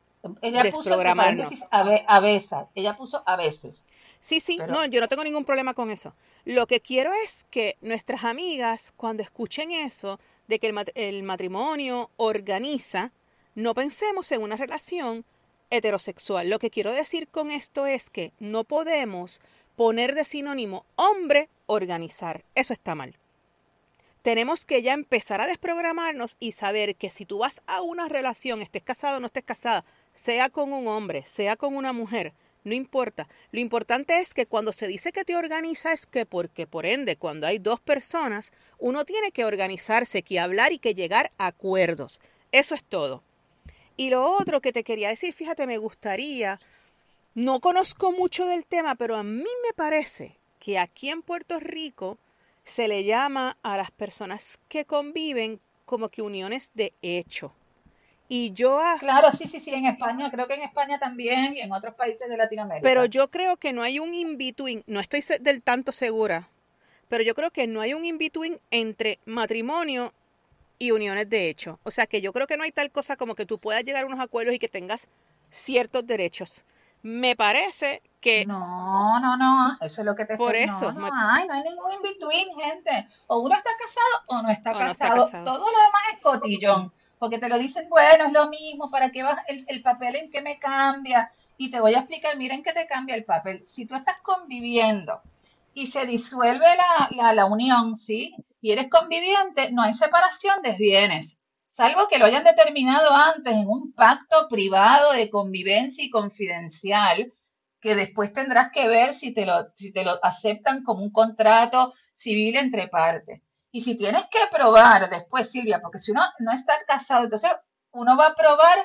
ella 0.42 0.64
desprogramarnos. 0.64 1.50
Puso, 1.50 1.68
a, 1.72 1.84
ve, 1.84 2.04
a 2.08 2.20
veces, 2.20 2.60
ella 2.76 2.98
puso 2.98 3.24
a 3.26 3.36
veces. 3.36 3.88
Sí, 4.20 4.40
sí, 4.40 4.56
Pero... 4.58 4.74
no, 4.74 4.86
yo 4.86 5.00
no 5.00 5.08
tengo 5.08 5.24
ningún 5.24 5.46
problema 5.46 5.74
con 5.74 5.90
eso. 5.92 6.14
Lo 6.46 6.68
que 6.68 6.82
quiero 6.82 7.12
es 7.26 7.46
que 7.50 7.78
nuestras 7.82 8.24
amigas, 8.24 8.94
cuando 8.98 9.24
escuchen 9.24 9.72
eso, 9.72 10.20
de 10.48 10.60
que 10.60 10.68
el, 10.68 10.92
el 10.96 11.24
matrimonio 11.24 12.10
organiza, 12.18 13.12
no 13.56 13.74
pensemos 13.74 14.32
en 14.32 14.42
una 14.42 14.58
relación 14.58 15.26
heterosexual. 15.70 16.50
Lo 16.50 16.60
que 16.60 16.70
quiero 16.70 16.94
decir 16.94 17.28
con 17.28 17.52
esto 17.52 17.86
es 17.86 18.10
que 18.10 18.34
no 18.40 18.64
podemos 18.64 19.42
poner 19.76 20.16
de 20.16 20.26
sinónimo 20.26 20.86
hombre 20.96 21.50
organizar. 21.66 22.44
Eso 22.56 22.74
está 22.74 22.96
mal. 22.96 23.16
Tenemos 24.22 24.66
que 24.66 24.82
ya 24.82 24.94
empezar 24.94 25.40
a 25.40 25.48
desprogramarnos 25.48 26.36
y 26.40 26.52
saber 26.52 26.98
que 26.98 27.10
si 27.10 27.26
tú 27.26 27.38
vas 27.38 27.62
a 27.68 27.82
una 27.82 28.10
relación, 28.10 28.62
estés 28.62 28.84
casado 28.84 29.18
o 29.18 29.20
no 29.22 29.28
estés 29.28 29.46
casada, 29.46 29.86
sea 30.14 30.50
con 30.50 30.74
un 30.74 30.88
hombre, 30.88 31.24
sea 31.24 31.56
con 31.56 31.76
una 31.76 31.94
mujer, 31.94 32.34
no 32.64 32.74
importa. 32.74 33.28
Lo 33.52 33.60
importante 33.60 34.20
es 34.20 34.34
que 34.34 34.46
cuando 34.46 34.74
se 34.74 34.88
dice 34.88 35.12
que 35.12 35.26
te 35.26 35.36
organiza 35.36 35.92
es 35.92 36.06
que 36.06 36.26
porque 36.26 36.68
por 36.68 36.86
ende 36.86 37.16
cuando 37.16 37.48
hay 37.48 37.58
dos 37.58 37.80
personas, 37.80 38.52
uno 38.78 39.06
tiene 39.06 39.32
que 39.32 39.46
organizarse, 39.46 40.24
que 40.24 40.40
hablar 40.40 40.72
y 40.72 40.80
que 40.80 40.94
llegar 40.94 41.32
a 41.38 41.48
acuerdos. 41.48 42.20
Eso 42.52 42.76
es 42.76 42.84
todo. 42.84 43.24
Y 43.96 44.10
lo 44.10 44.32
otro 44.32 44.62
que 44.62 44.72
te 44.72 44.84
quería 44.84 45.10
decir, 45.10 45.34
fíjate, 45.34 45.68
me 45.68 45.78
gustaría, 45.78 46.60
no 47.34 47.60
conozco 47.60 48.12
mucho 48.12 48.46
del 48.46 48.66
tema, 48.66 48.96
pero 48.96 49.16
a 49.16 49.24
mí 49.24 49.44
me 49.44 49.74
parece 49.76 50.38
que 50.60 50.78
aquí 50.78 51.10
en 51.10 51.22
Puerto 51.22 51.60
Rico 51.60 52.18
se 52.64 52.88
le 52.88 53.04
llama 53.04 53.58
a 53.64 53.78
las 53.78 53.92
personas 53.92 54.60
que 54.68 54.86
conviven 54.86 55.60
como 55.86 56.10
que 56.10 56.22
uniones 56.22 56.72
de 56.76 56.94
hecho. 57.02 57.54
Y 58.32 58.54
yo... 58.54 58.80
Claro, 59.00 59.32
sí, 59.32 59.48
sí, 59.48 59.60
sí, 59.60 59.74
en 59.74 59.88
España, 59.88 60.30
creo 60.30 60.48
que 60.48 60.54
en 60.54 60.62
España 60.62 61.00
también 61.00 61.58
y 61.58 61.62
en 61.62 61.72
otros 61.74 61.96
países 61.96 62.30
de 62.30 62.38
Latinoamérica. 62.38 62.88
Pero 62.88 63.06
yo 63.06 63.32
creo 63.32 63.58
que 63.58 63.74
no 63.74 63.82
hay 63.82 63.98
un 63.98 64.14
in-between, 64.14 64.84
no 64.86 65.00
estoy 65.00 65.24
del 65.42 65.64
tanto 65.64 65.92
segura, 65.92 66.48
pero 67.08 67.24
yo 67.24 67.34
creo 67.34 67.50
que 67.50 67.66
no 67.66 67.82
hay 67.82 67.96
un 67.96 68.06
in-between 68.06 68.60
entre 68.70 69.18
matrimonio 69.26 70.14
y 70.78 70.92
uniones 70.92 71.28
de 71.28 71.50
hecho. 71.50 71.80
O 71.82 71.90
sea 71.90 72.06
que 72.06 72.22
yo 72.22 72.32
creo 72.32 72.46
que 72.46 72.56
no 72.56 72.64
hay 72.64 72.72
tal 72.72 72.92
cosa 72.92 73.18
como 73.18 73.34
que 73.34 73.48
tú 73.48 73.58
puedas 73.58 73.84
llegar 73.84 74.04
a 74.04 74.08
unos 74.08 74.20
acuerdos 74.20 74.54
y 74.54 74.60
que 74.60 74.70
tengas 74.70 75.10
ciertos 75.50 76.06
derechos. 76.06 76.64
Me 77.02 77.36
parece 77.36 78.04
que... 78.22 78.46
No, 78.46 79.20
no, 79.20 79.38
no, 79.38 79.76
eso 79.82 80.02
es 80.02 80.06
lo 80.06 80.16
que 80.16 80.26
te 80.26 80.38
Por 80.38 80.56
eso. 80.56 80.92
No, 80.92 81.00
no 81.00 81.32
hay, 81.32 81.48
no 81.48 81.54
hay 81.56 81.64
ningún 81.64 81.94
in-between, 81.94 82.50
gente. 82.62 83.08
O 83.26 83.40
uno 83.40 83.56
está 83.56 83.72
casado 83.80 84.24
o 84.28 84.42
no 84.44 84.52
está, 84.52 84.70
o 84.70 84.78
casado. 84.78 85.16
no 85.16 85.24
está 85.24 85.38
casado. 85.40 85.46
Todo 85.46 85.66
lo 85.72 85.78
demás 85.80 86.02
es 86.14 86.22
cotillón 86.22 86.94
porque 87.20 87.38
te 87.38 87.50
lo 87.50 87.60
dicen, 87.60 87.90
bueno, 87.90 88.26
es 88.26 88.34
lo 88.34 88.50
mismo, 88.50 88.90
¿para 88.90 89.12
qué 89.12 89.24
vas 89.24 89.40
el, 89.48 89.66
el 89.68 89.82
papel 89.82 90.16
en 90.16 90.32
qué 90.32 90.42
me 90.42 90.58
cambia? 90.58 91.32
Y 91.58 91.70
te 91.70 91.82
voy 91.82 91.94
a 91.94 92.00
explicar, 92.00 92.38
miren 92.38 92.64
qué 92.64 92.72
te 92.72 92.88
cambia 92.88 93.16
el 93.16 93.26
papel. 93.26 93.68
Si 93.68 93.86
tú 93.86 93.96
estás 93.96 94.18
conviviendo 94.22 95.22
y 95.74 95.88
se 95.88 96.06
disuelve 96.06 96.66
la, 96.78 97.10
la, 97.12 97.34
la 97.34 97.46
unión, 97.46 97.98
¿sí? 97.98 98.34
Y 98.62 98.72
eres 98.72 98.90
conviviente, 98.90 99.72
no 99.72 99.82
hay 99.84 99.94
separación 99.94 100.62
de 100.62 100.72
bienes, 100.72 101.40
salvo 101.70 102.08
que 102.08 102.18
lo 102.18 102.26
hayan 102.26 102.44
determinado 102.44 103.14
antes 103.14 103.54
en 103.54 103.68
un 103.68 103.94
pacto 103.94 104.48
privado 104.50 105.12
de 105.12 105.30
convivencia 105.30 106.04
y 106.04 106.10
confidencial, 106.10 107.34
que 107.82 107.96
después 107.96 108.34
tendrás 108.34 108.72
que 108.72 108.88
ver 108.88 109.14
si 109.14 109.34
te 109.34 109.46
lo, 109.46 109.70
si 109.76 109.92
te 109.92 110.04
lo 110.04 110.24
aceptan 110.24 110.84
como 110.84 111.04
un 111.04 111.12
contrato 111.12 111.94
civil 112.16 112.58
entre 112.58 112.88
partes. 112.88 113.42
Y 113.72 113.82
si 113.82 113.98
tienes 113.98 114.26
que 114.32 114.40
probar 114.52 115.10
después, 115.10 115.52
Silvia, 115.52 115.80
porque 115.82 116.00
si 116.00 116.12
uno 116.12 116.24
no 116.40 116.52
está 116.52 116.74
casado, 116.88 117.26
entonces 117.26 117.52
uno 117.92 118.18
va 118.18 118.28
a 118.28 118.36
probar 118.36 118.78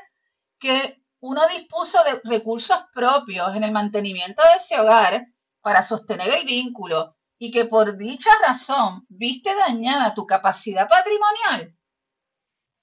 que 0.58 1.02
uno 1.20 1.40
dispuso 1.48 2.02
de 2.04 2.20
recursos 2.24 2.78
propios 2.92 3.56
en 3.56 3.64
el 3.64 3.72
mantenimiento 3.72 4.42
de 4.42 4.56
ese 4.56 4.78
hogar 4.78 5.26
para 5.62 5.82
sostener 5.82 6.28
el 6.34 6.44
vínculo 6.44 7.16
y 7.38 7.50
que 7.50 7.64
por 7.64 7.96
dicha 7.96 8.30
razón 8.46 9.06
viste 9.08 9.54
dañada 9.54 10.14
tu 10.14 10.26
capacidad 10.26 10.88
patrimonial, 10.88 11.74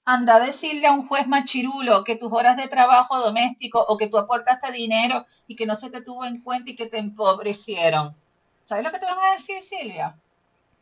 anda 0.04 0.36
a 0.36 0.40
decirle 0.40 0.86
a 0.86 0.92
un 0.92 1.06
juez 1.06 1.26
machirulo 1.28 2.04
que 2.04 2.16
tus 2.16 2.32
horas 2.32 2.56
de 2.56 2.68
trabajo 2.68 3.20
doméstico 3.20 3.80
o 3.80 3.96
que 3.96 4.08
tú 4.08 4.18
aportaste 4.18 4.72
dinero 4.72 5.26
y 5.46 5.54
que 5.54 5.66
no 5.66 5.76
se 5.76 5.90
te 5.90 6.02
tuvo 6.02 6.24
en 6.24 6.42
cuenta 6.42 6.70
y 6.70 6.76
que 6.76 6.88
te 6.88 6.98
empobrecieron. 6.98 8.16
¿Sabes 8.64 8.84
lo 8.84 8.90
que 8.90 8.98
te 8.98 9.06
van 9.06 9.18
a 9.18 9.32
decir, 9.32 9.62
Silvia? 9.62 10.16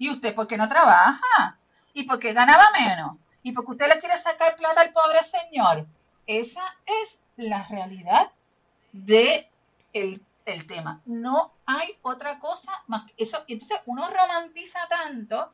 ¿Y 0.00 0.08
usted 0.08 0.34
por 0.34 0.48
qué 0.48 0.56
no 0.56 0.66
trabaja? 0.66 1.58
¿Y 1.92 2.04
por 2.04 2.18
qué 2.18 2.32
ganaba 2.32 2.70
menos? 2.72 3.18
¿Y 3.42 3.52
porque 3.52 3.72
usted 3.72 3.86
le 3.86 4.00
quiere 4.00 4.16
sacar 4.16 4.56
plata 4.56 4.80
al 4.80 4.94
pobre 4.94 5.22
señor? 5.22 5.86
Esa 6.26 6.62
es 7.02 7.22
la 7.36 7.64
realidad 7.64 8.32
de 8.92 9.46
el, 9.92 10.24
el 10.46 10.66
tema. 10.66 11.02
No 11.04 11.52
hay 11.66 11.98
otra 12.00 12.38
cosa 12.38 12.72
más 12.86 13.04
que 13.04 13.24
eso. 13.24 13.44
Entonces 13.46 13.78
uno 13.84 14.08
romantiza 14.08 14.80
tanto. 14.88 15.52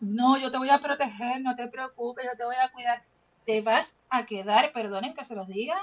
No, 0.00 0.38
yo 0.38 0.50
te 0.50 0.56
voy 0.56 0.70
a 0.70 0.80
proteger, 0.80 1.42
no 1.42 1.54
te 1.54 1.68
preocupes, 1.68 2.24
yo 2.24 2.38
te 2.38 2.44
voy 2.46 2.56
a 2.56 2.72
cuidar. 2.72 3.02
Te 3.44 3.60
vas 3.60 3.94
a 4.08 4.24
quedar, 4.24 4.72
perdonen 4.72 5.12
que 5.12 5.26
se 5.26 5.34
los 5.34 5.46
diga, 5.46 5.76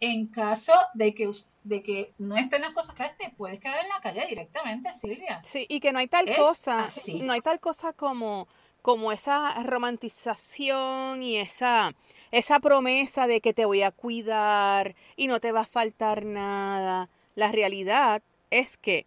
en 0.00 0.26
caso 0.26 0.72
de 0.94 1.14
que, 1.14 1.30
de 1.62 1.82
que 1.82 2.12
no 2.18 2.36
estén 2.36 2.62
las 2.62 2.74
cosas 2.74 2.94
claras, 2.94 3.16
te 3.16 3.30
puedes 3.36 3.60
quedar 3.60 3.82
en 3.82 3.88
la 3.88 4.00
calle 4.00 4.26
directamente, 4.28 4.92
Silvia. 4.94 5.40
Sí, 5.42 5.66
y 5.68 5.80
que 5.80 5.92
no 5.92 5.98
hay 5.98 6.08
tal 6.08 6.34
cosa, 6.36 6.90
no 7.20 7.32
hay 7.32 7.40
tal 7.40 7.60
cosa 7.60 7.92
como, 7.92 8.48
como 8.82 9.12
esa 9.12 9.62
romantización 9.62 11.22
y 11.22 11.36
esa, 11.36 11.94
esa 12.30 12.60
promesa 12.60 13.26
de 13.26 13.40
que 13.40 13.54
te 13.54 13.64
voy 13.64 13.82
a 13.82 13.90
cuidar 13.90 14.94
y 15.16 15.26
no 15.26 15.40
te 15.40 15.52
va 15.52 15.60
a 15.60 15.66
faltar 15.66 16.24
nada. 16.24 17.08
La 17.34 17.50
realidad 17.50 18.22
es 18.50 18.76
que 18.76 19.06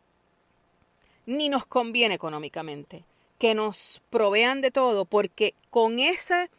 ni 1.26 1.50
nos 1.50 1.66
conviene 1.66 2.16
económicamente 2.16 3.04
que 3.38 3.54
nos 3.54 4.02
provean 4.10 4.62
de 4.62 4.72
todo, 4.72 5.06
porque 5.06 5.54
con 5.70 6.00
esa, 6.00 6.50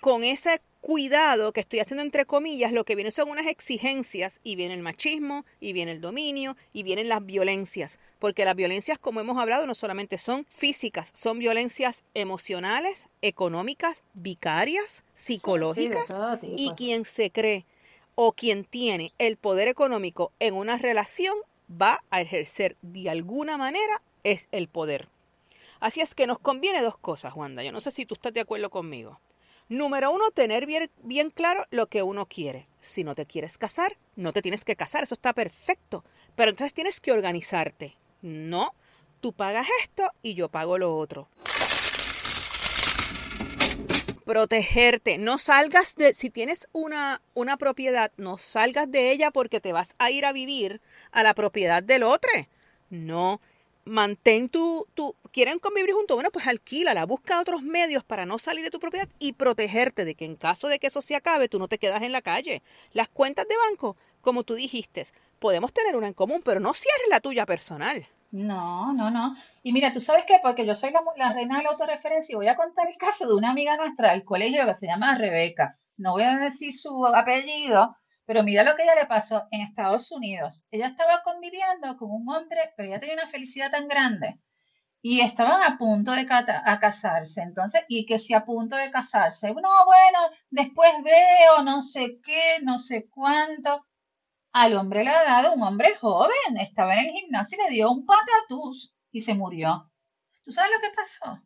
con 0.00 0.24
esa 0.24 0.60
cuidado 0.86 1.50
que 1.50 1.58
estoy 1.58 1.80
haciendo 1.80 2.04
entre 2.04 2.26
comillas, 2.26 2.70
lo 2.70 2.84
que 2.84 2.94
viene 2.94 3.10
son 3.10 3.28
unas 3.28 3.48
exigencias 3.48 4.38
y 4.44 4.54
viene 4.54 4.72
el 4.72 4.82
machismo 4.82 5.44
y 5.58 5.72
viene 5.72 5.90
el 5.90 6.00
dominio 6.00 6.56
y 6.72 6.84
vienen 6.84 7.08
las 7.08 7.26
violencias, 7.26 7.98
porque 8.20 8.44
las 8.44 8.54
violencias, 8.54 8.96
como 8.96 9.18
hemos 9.18 9.36
hablado, 9.36 9.66
no 9.66 9.74
solamente 9.74 10.16
son 10.16 10.46
físicas, 10.48 11.10
son 11.12 11.40
violencias 11.40 12.04
emocionales, 12.14 13.08
económicas, 13.20 14.04
vicarias, 14.14 15.02
psicológicas 15.12 16.06
sí, 16.40 16.54
y 16.56 16.70
quien 16.76 17.04
se 17.04 17.32
cree 17.32 17.66
o 18.14 18.30
quien 18.30 18.62
tiene 18.62 19.12
el 19.18 19.38
poder 19.38 19.66
económico 19.66 20.30
en 20.38 20.54
una 20.54 20.78
relación 20.78 21.34
va 21.68 22.04
a 22.10 22.20
ejercer 22.20 22.76
de 22.82 23.10
alguna 23.10 23.58
manera 23.58 24.02
es 24.22 24.46
el 24.52 24.68
poder. 24.68 25.08
Así 25.80 26.00
es 26.00 26.14
que 26.14 26.28
nos 26.28 26.38
conviene 26.38 26.80
dos 26.80 26.96
cosas, 26.96 27.34
Wanda. 27.34 27.64
Yo 27.64 27.72
no 27.72 27.80
sé 27.80 27.90
si 27.90 28.06
tú 28.06 28.14
estás 28.14 28.32
de 28.32 28.40
acuerdo 28.40 28.70
conmigo. 28.70 29.18
Número 29.68 30.12
uno, 30.12 30.30
tener 30.30 30.64
bien, 30.64 30.92
bien, 31.02 31.30
claro 31.30 31.64
lo 31.70 31.88
que 31.88 32.04
uno 32.04 32.26
quiere. 32.26 32.68
Si 32.80 33.02
no 33.02 33.16
te 33.16 33.26
quieres 33.26 33.58
casar, 33.58 33.96
no 34.14 34.32
te 34.32 34.40
tienes 34.40 34.64
que 34.64 34.76
casar, 34.76 35.02
eso 35.02 35.14
está 35.14 35.32
perfecto. 35.32 36.04
Pero 36.36 36.50
entonces 36.50 36.72
tienes 36.72 37.00
que 37.00 37.10
organizarte. 37.10 37.96
No, 38.22 38.74
tú 39.20 39.32
pagas 39.32 39.66
esto 39.82 40.08
y 40.22 40.34
yo 40.34 40.48
pago 40.48 40.78
lo 40.78 40.96
otro. 40.96 41.28
Protegerte, 44.24 45.18
no 45.18 45.38
salgas 45.38 45.96
de, 45.96 46.14
si 46.14 46.30
tienes 46.30 46.68
una, 46.72 47.20
una 47.34 47.56
propiedad, 47.56 48.12
no 48.16 48.38
salgas 48.38 48.88
de 48.88 49.10
ella 49.10 49.32
porque 49.32 49.60
te 49.60 49.72
vas 49.72 49.96
a 49.98 50.12
ir 50.12 50.26
a 50.26 50.32
vivir 50.32 50.80
a 51.10 51.24
la 51.24 51.34
propiedad 51.34 51.82
del 51.82 52.04
otro. 52.04 52.30
No, 52.90 53.40
mantén 53.86 54.48
tu, 54.48 54.84
tu, 54.94 55.14
quieren 55.32 55.58
convivir 55.58 55.94
juntos, 55.94 56.16
bueno, 56.16 56.30
pues 56.30 56.46
alquílala, 56.46 57.06
busca 57.06 57.40
otros 57.40 57.62
medios 57.62 58.04
para 58.04 58.26
no 58.26 58.38
salir 58.38 58.64
de 58.64 58.70
tu 58.70 58.80
propiedad 58.80 59.08
y 59.18 59.32
protegerte 59.32 60.04
de 60.04 60.14
que 60.14 60.24
en 60.24 60.36
caso 60.36 60.68
de 60.68 60.78
que 60.78 60.88
eso 60.88 61.00
se 61.00 61.14
acabe, 61.14 61.48
tú 61.48 61.58
no 61.58 61.68
te 61.68 61.78
quedas 61.78 62.02
en 62.02 62.12
la 62.12 62.20
calle. 62.20 62.62
Las 62.92 63.08
cuentas 63.08 63.46
de 63.48 63.54
banco, 63.70 63.96
como 64.20 64.42
tú 64.42 64.54
dijiste, 64.54 65.04
podemos 65.38 65.72
tener 65.72 65.96
una 65.96 66.08
en 66.08 66.14
común, 66.14 66.42
pero 66.44 66.60
no 66.60 66.74
cierres 66.74 67.08
la 67.08 67.20
tuya 67.20 67.46
personal. 67.46 68.06
No, 68.32 68.92
no, 68.92 69.10
no. 69.10 69.36
Y 69.62 69.72
mira, 69.72 69.92
tú 69.92 70.00
sabes 70.00 70.24
qué, 70.26 70.40
porque 70.42 70.66
yo 70.66 70.74
soy 70.74 70.90
la, 70.90 71.02
la 71.16 71.32
reina 71.32 71.58
de 71.58 71.64
la 71.64 71.70
autorreferencia 71.70 72.32
y 72.32 72.36
voy 72.36 72.48
a 72.48 72.56
contar 72.56 72.88
el 72.88 72.96
caso 72.96 73.26
de 73.26 73.34
una 73.34 73.50
amiga 73.50 73.76
nuestra 73.76 74.12
del 74.12 74.24
colegio 74.24 74.66
que 74.66 74.74
se 74.74 74.88
llama 74.88 75.16
Rebeca. 75.16 75.78
No 75.96 76.12
voy 76.12 76.24
a 76.24 76.36
decir 76.36 76.74
su 76.74 77.06
apellido, 77.06 77.96
pero 78.26 78.42
mira 78.42 78.64
lo 78.64 78.74
que 78.74 78.82
ella 78.82 78.96
le 78.96 79.06
pasó 79.06 79.46
en 79.52 79.62
Estados 79.62 80.10
Unidos. 80.10 80.66
Ella 80.72 80.88
estaba 80.88 81.22
conviviendo 81.22 81.96
con 81.96 82.10
un 82.10 82.28
hombre, 82.28 82.72
pero 82.76 82.88
ella 82.88 83.00
tenía 83.00 83.14
una 83.14 83.28
felicidad 83.28 83.70
tan 83.70 83.86
grande. 83.86 84.40
Y 85.00 85.20
estaban 85.20 85.62
a 85.62 85.78
punto 85.78 86.10
de 86.10 86.26
casarse, 86.26 87.40
entonces, 87.40 87.84
y 87.88 88.04
que 88.06 88.18
si 88.18 88.34
a 88.34 88.44
punto 88.44 88.74
de 88.74 88.90
casarse, 88.90 89.48
no, 89.48 89.84
bueno, 89.84 90.18
después 90.50 90.90
veo, 91.04 91.62
no 91.62 91.82
sé 91.82 92.18
qué, 92.24 92.58
no 92.62 92.80
sé 92.80 93.08
cuánto. 93.08 93.86
Al 94.52 94.76
hombre 94.76 95.04
le 95.04 95.10
ha 95.10 95.22
dado 95.22 95.52
un 95.52 95.62
hombre 95.62 95.94
joven, 95.94 96.58
estaba 96.58 96.94
en 96.94 97.06
el 97.06 97.12
gimnasio 97.12 97.56
y 97.60 97.64
le 97.64 97.74
dio 97.74 97.92
un 97.92 98.04
patatús 98.04 98.92
y 99.12 99.20
se 99.20 99.34
murió. 99.34 99.88
¿Tú 100.44 100.50
sabes 100.50 100.72
lo 100.72 100.80
que 100.80 100.94
pasó? 100.96 101.40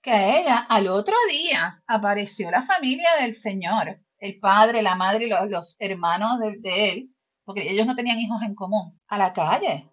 Que 0.00 0.12
a 0.12 0.38
ella 0.38 0.56
al 0.56 0.88
otro 0.88 1.14
día 1.28 1.82
apareció 1.86 2.50
la 2.50 2.62
familia 2.62 3.10
del 3.20 3.34
señor 3.34 4.00
el 4.22 4.38
padre, 4.38 4.82
la 4.82 4.94
madre 4.94 5.26
y 5.26 5.28
los, 5.28 5.76
hermanos 5.80 6.38
de, 6.38 6.90
él, 6.90 7.10
porque 7.44 7.68
ellos 7.68 7.88
no 7.88 7.96
tenían 7.96 8.20
hijos 8.20 8.40
en 8.42 8.54
común, 8.54 8.96
a 9.08 9.18
la 9.18 9.32
calle, 9.32 9.90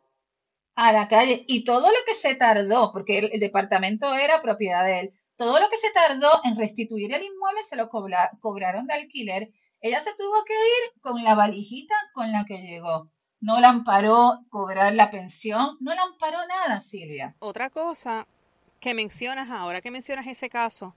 a 0.75 0.93
la 0.93 1.07
calle. 1.07 1.45
Y 1.47 1.63
todo 1.63 1.87
lo 1.87 1.97
que 2.05 2.13
se 2.13 2.35
tardó, 2.35 2.93
porque 2.93 3.17
el, 3.17 3.39
departamento 3.39 4.13
era 4.13 4.39
propiedad 4.39 4.85
de 4.85 4.99
él, 4.99 5.13
todo 5.35 5.59
lo 5.59 5.67
que 5.71 5.77
se 5.77 5.89
tardó 5.93 6.41
en 6.43 6.57
restituir 6.57 7.11
el 7.11 7.23
inmueble 7.23 7.63
se 7.63 7.75
lo 7.75 7.89
cobraron 7.89 8.85
de 8.85 8.93
alquiler. 8.93 9.49
Ella 9.81 9.99
se 9.99 10.13
tuvo 10.15 10.43
que 10.45 10.53
ir 10.53 11.01
con 11.01 11.23
la 11.23 11.33
valijita 11.33 11.95
con 12.13 12.31
la 12.31 12.45
que 12.45 12.61
llegó. 12.61 13.09
No 13.39 13.59
la 13.59 13.69
amparó 13.69 14.41
cobrar 14.49 14.93
la 14.93 15.09
pensión, 15.09 15.75
no 15.79 15.95
la 15.95 16.03
amparó 16.03 16.45
nada, 16.45 16.81
Silvia. 16.81 17.35
Otra 17.39 17.71
cosa 17.71 18.27
que 18.79 18.93
mencionas 18.93 19.49
ahora 19.49 19.81
que 19.81 19.89
mencionas 19.89 20.27
ese 20.27 20.49
caso 20.49 20.93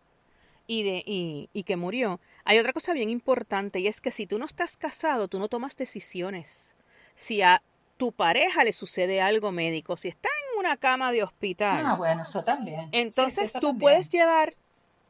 y, 0.67 0.83
de, 0.83 1.03
y, 1.07 1.49
y 1.55 1.63
que 1.63 1.77
murió, 1.77 2.21
hay 2.45 2.59
otra 2.59 2.73
cosa 2.73 2.93
bien 2.93 3.11
importante 3.11 3.81
y 3.81 3.87
es 3.87 4.01
que 4.01 4.11
si 4.11 4.27
tú 4.27 4.39
no 4.39 4.47
estás 4.47 4.77
casado, 4.77 5.29
tú 5.29 5.39
no 5.39 5.49
tomas 5.49 5.77
decisiones. 5.77 6.75
Si 7.15 7.43
a 7.43 7.63
tu 7.97 8.13
pareja 8.13 8.65
le 8.65 8.73
sucede 8.73 9.21
algo 9.21 9.53
médico, 9.53 9.97
si 9.97 10.09
está 10.09 10.29
en 10.29 10.59
una 10.59 10.77
cama 10.77 11.13
de 11.13 11.23
hospital. 11.23 11.85
Ah, 11.87 11.95
bueno, 11.95 12.25
eso 12.25 12.43
también. 12.43 12.89
Entonces 12.93 13.53
tú 13.53 13.79
puedes 13.79 14.11
llevar 14.11 14.55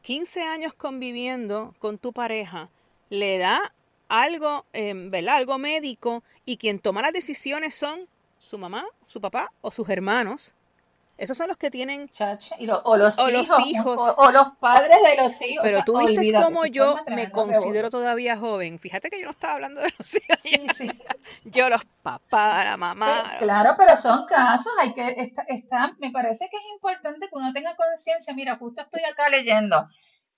15 0.03 0.43
años 0.43 0.75
conviviendo 0.75 1.75
con 1.79 1.99
tu 1.99 2.13
pareja, 2.13 2.69
le 3.09 3.39
da 3.39 3.75
algo, 4.09 4.67
eh, 4.73 4.93
¿verdad? 4.95 5.37
Algo 5.37 5.59
médico 5.59 6.23
y 6.45 6.57
quien 6.59 6.79
toma 6.79 7.03
las 7.03 7.13
decisiones 7.13 7.75
son 7.75 8.09
su 8.39 8.59
mamá, 8.59 8.85
su 9.07 9.21
papá 9.21 9.53
o 9.61 9.71
sus 9.71 9.89
hermanos. 9.89 10.55
Esos 11.23 11.37
son 11.37 11.47
los 11.47 11.57
que 11.57 11.71
tienen... 11.71 12.11
o 12.85 12.97
los 12.97 13.17
hijos. 13.65 14.15
O, 14.17 14.33
los 14.33 14.57
padres 14.59 14.97
de 15.07 15.23
los 15.23 15.41
hijos. 15.41 15.61
Pero 15.63 15.85
tú 15.85 16.05
viste 16.05 16.33
cómo 16.33 16.67
yo 16.67 16.97
me 17.07 17.31
considero 17.31 17.91
todavía 17.91 18.37
joven. 18.37 18.81
Fíjate 18.81 19.09
que 19.09 19.21
yo 19.21 19.27
no 19.27 19.31
estaba 19.31 19.55
hablando 19.55 19.83
de 19.83 19.95
los 19.97 20.15
hijos. 20.17 20.77
Yo 21.45 21.69
los 21.69 21.83
papás, 22.03 22.65
la 22.65 22.77
mamá. 22.77 23.37
claro, 23.39 23.75
pero 23.79 23.97
son 23.97 24.27
casos. 24.27 24.73
Hay 24.81 24.93
que 24.95 25.33
está, 25.47 25.95
me 26.01 26.11
parece 26.11 26.49
que 26.51 26.57
es 26.57 26.63
importante 26.75 27.29
que 27.29 27.37
uno 27.37 27.53
tenga 27.53 27.77
conciencia. 27.77 28.35
Mira, 28.35 28.57
justo 28.57 28.83
estoy 28.83 29.03
acá 29.05 29.29
leyendo 29.29 29.87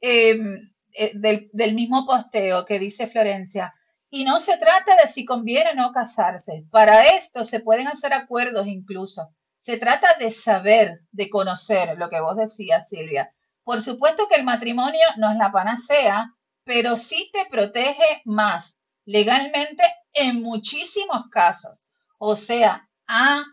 em, 0.03 0.71
eh, 0.93 1.13
del, 1.15 1.49
del 1.53 1.75
mismo 1.75 2.05
posteo 2.05 2.67
que 2.67 2.79
dice 2.79 3.07
Florencia. 3.07 3.75
Y 4.11 4.25
no 4.25 4.39
se 4.39 4.59
trata 4.59 4.97
de 5.01 5.09
si 5.09 5.25
conviene 5.25 5.71
o 5.71 5.75
no 5.75 5.93
casarse. 5.93 6.67
Para 6.71 7.17
esto 7.17 7.47
se 7.47 7.61
pueden 7.61 7.89
hacer 7.89 8.13
acuerdos 8.13 8.67
incluso. 8.67 9.31
Se 9.65 9.79
trata 9.79 10.17
de 10.19 10.31
saber, 10.31 11.01
de 11.11 11.31
conocer, 11.31 11.97
lo 11.97 12.11
que 12.11 12.21
vos 12.21 12.37
decías, 12.37 12.87
Silvia. 12.87 13.35
Por 13.63 13.81
supuesto 13.83 14.29
que 14.29 14.35
el 14.37 14.45
matrimonio 14.45 15.07
no 15.17 15.33
es 15.33 15.39
la 15.39 15.51
panacea, 15.53 16.35
pero 16.65 16.99
sí 16.99 17.31
te 17.33 17.47
protege 17.47 18.21
más 18.27 18.79
legalmente 19.07 19.83
en 20.13 20.43
muchísimos 20.43 21.31
casos. 21.31 21.83
O 22.19 22.37
sea, 22.37 22.87
averigüen, 23.07 23.51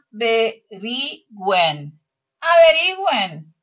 averigüen. 2.41 3.55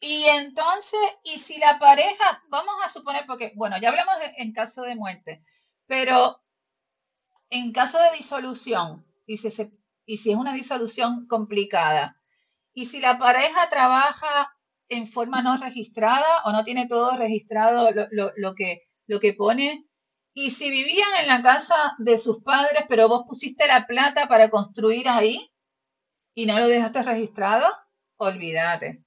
Y 0.00 0.24
entonces, 0.24 1.00
y 1.24 1.38
si 1.38 1.58
la 1.58 1.78
pareja, 1.78 2.42
vamos 2.48 2.74
a 2.82 2.88
suponer, 2.88 3.26
porque, 3.26 3.52
bueno, 3.54 3.76
ya 3.78 3.90
hablamos 3.90 4.14
en 4.38 4.54
caso 4.54 4.80
de 4.80 4.96
muerte, 4.96 5.44
pero 5.86 6.40
en 7.50 7.72
caso 7.72 7.98
de 7.98 8.16
disolución, 8.16 9.04
y 9.26 9.36
se, 9.36 9.50
y 10.06 10.18
si 10.18 10.30
es 10.30 10.36
una 10.36 10.54
disolución 10.54 11.26
complicada. 11.26 12.16
Y 12.72 12.86
si 12.86 13.00
la 13.00 13.18
pareja 13.18 13.68
trabaja 13.68 14.56
en 14.88 15.08
forma 15.08 15.42
no 15.42 15.56
registrada 15.56 16.44
o 16.44 16.52
no 16.52 16.64
tiene 16.64 16.88
todo 16.88 17.16
registrado 17.16 17.90
lo, 18.12 18.54
que, 18.54 18.82
lo 19.06 19.20
que 19.20 19.34
pone. 19.34 19.84
Y 20.32 20.50
si 20.50 20.70
vivían 20.70 21.08
en 21.20 21.28
la 21.28 21.42
casa 21.42 21.94
de 21.98 22.18
sus 22.18 22.42
padres, 22.42 22.84
pero 22.88 23.08
vos 23.08 23.24
pusiste 23.26 23.66
la 23.66 23.86
plata 23.86 24.28
para 24.28 24.50
construir 24.50 25.08
ahí 25.08 25.50
y 26.34 26.46
no 26.46 26.58
lo 26.58 26.68
dejaste 26.68 27.02
registrado, 27.02 27.66
olvídate. 28.16 29.02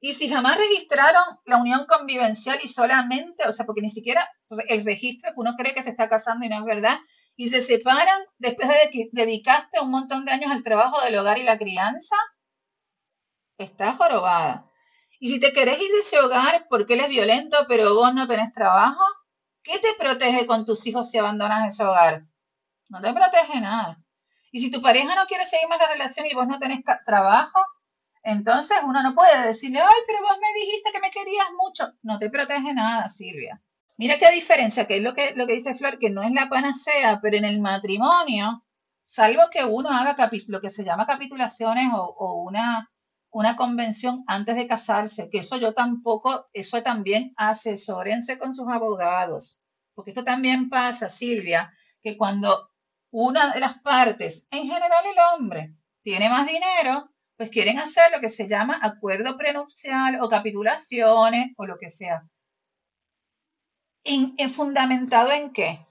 Y 0.00 0.14
si 0.14 0.28
jamás 0.28 0.58
registraron 0.58 1.22
la 1.46 1.58
unión 1.58 1.86
convivencial 1.86 2.58
y 2.62 2.68
solamente, 2.68 3.46
o 3.48 3.52
sea, 3.52 3.64
porque 3.64 3.82
ni 3.82 3.90
siquiera 3.90 4.28
el 4.68 4.84
registro 4.84 5.30
que 5.32 5.40
uno 5.40 5.54
cree 5.56 5.74
que 5.74 5.84
se 5.84 5.90
está 5.90 6.08
casando 6.08 6.44
y 6.44 6.48
no 6.48 6.58
es 6.58 6.64
verdad, 6.64 6.98
y 7.42 7.48
se 7.48 7.60
separan 7.60 8.22
después 8.38 8.68
de 8.68 8.90
que 8.92 9.08
dedicaste 9.10 9.80
un 9.80 9.90
montón 9.90 10.24
de 10.24 10.30
años 10.30 10.52
al 10.52 10.62
trabajo 10.62 11.00
del 11.00 11.18
hogar 11.18 11.38
y 11.38 11.42
la 11.42 11.58
crianza, 11.58 12.14
estás 13.58 13.96
jorobada. 13.96 14.70
Y 15.18 15.28
si 15.28 15.40
te 15.40 15.52
querés 15.52 15.80
ir 15.80 15.90
de 15.90 15.98
ese 15.98 16.20
hogar 16.20 16.68
porque 16.70 16.94
él 16.94 17.00
es 17.00 17.08
violento, 17.08 17.56
pero 17.66 17.96
vos 17.96 18.14
no 18.14 18.28
tenés 18.28 18.54
trabajo, 18.54 19.02
¿qué 19.64 19.80
te 19.80 19.92
protege 19.98 20.46
con 20.46 20.64
tus 20.64 20.86
hijos 20.86 21.10
si 21.10 21.18
abandonas 21.18 21.66
ese 21.66 21.82
hogar? 21.82 22.22
No 22.88 23.00
te 23.00 23.12
protege 23.12 23.60
nada. 23.60 23.98
Y 24.52 24.60
si 24.60 24.70
tu 24.70 24.80
pareja 24.80 25.12
no 25.16 25.26
quiere 25.26 25.44
seguir 25.44 25.66
más 25.66 25.80
la 25.80 25.88
relación 25.88 26.28
y 26.28 26.34
vos 26.34 26.46
no 26.46 26.60
tenés 26.60 26.84
trabajo, 27.04 27.58
entonces 28.22 28.78
uno 28.84 29.02
no 29.02 29.16
puede 29.16 29.48
decirle, 29.48 29.80
ay, 29.80 30.00
pero 30.06 30.20
vos 30.20 30.38
me 30.40 30.60
dijiste 30.60 30.92
que 30.92 31.00
me 31.00 31.10
querías 31.10 31.48
mucho. 31.56 31.92
No 32.02 32.20
te 32.20 32.30
protege 32.30 32.72
nada, 32.72 33.10
Silvia. 33.10 33.60
Mira 33.98 34.18
qué 34.18 34.30
diferencia, 34.32 34.86
que 34.86 34.96
es 34.96 35.02
lo 35.02 35.14
que, 35.14 35.34
lo 35.34 35.46
que 35.46 35.54
dice 35.54 35.74
Flor, 35.74 35.98
que 35.98 36.10
no 36.10 36.22
es 36.22 36.32
la 36.32 36.48
panacea, 36.48 37.20
pero 37.22 37.36
en 37.36 37.44
el 37.44 37.60
matrimonio, 37.60 38.64
salvo 39.04 39.42
que 39.50 39.64
uno 39.64 39.90
haga 39.90 40.30
lo 40.48 40.60
que 40.60 40.70
se 40.70 40.84
llama 40.84 41.06
capitulaciones 41.06 41.88
o, 41.94 42.42
una, 42.42 42.90
una 43.30 43.56
convención 43.56 44.24
antes 44.26 44.56
de 44.56 44.66
casarse, 44.66 45.28
que 45.30 45.38
eso 45.38 45.58
yo 45.58 45.74
tampoco, 45.74 46.48
eso 46.52 46.82
también 46.82 47.32
asesórense 47.36 48.38
con 48.38 48.54
sus 48.54 48.68
abogados, 48.68 49.60
porque 49.94 50.10
esto 50.10 50.24
también 50.24 50.70
pasa, 50.70 51.10
Silvia, 51.10 51.72
que 52.02 52.16
cuando 52.16 52.70
una 53.10 53.52
de 53.52 53.60
las 53.60 53.78
partes, 53.80 54.48
en 54.50 54.62
general 54.62 55.04
el 55.04 55.18
hombre, 55.34 55.74
tiene 56.02 56.30
más 56.30 56.46
dinero, 56.46 57.10
pues 57.36 57.50
quieren 57.50 57.78
hacer 57.78 58.10
lo 58.10 58.20
que 58.20 58.30
se 58.30 58.48
llama 58.48 58.80
acuerdo 58.82 59.36
prenupcial 59.36 60.18
o 60.22 60.28
capitulaciones 60.30 61.52
o 61.56 61.66
lo 61.66 61.78
que 61.78 61.90
sea 61.90 62.22
en, 64.04 64.50
fundamentado 64.50 65.30
en 65.32 65.52
qué? 65.52 65.86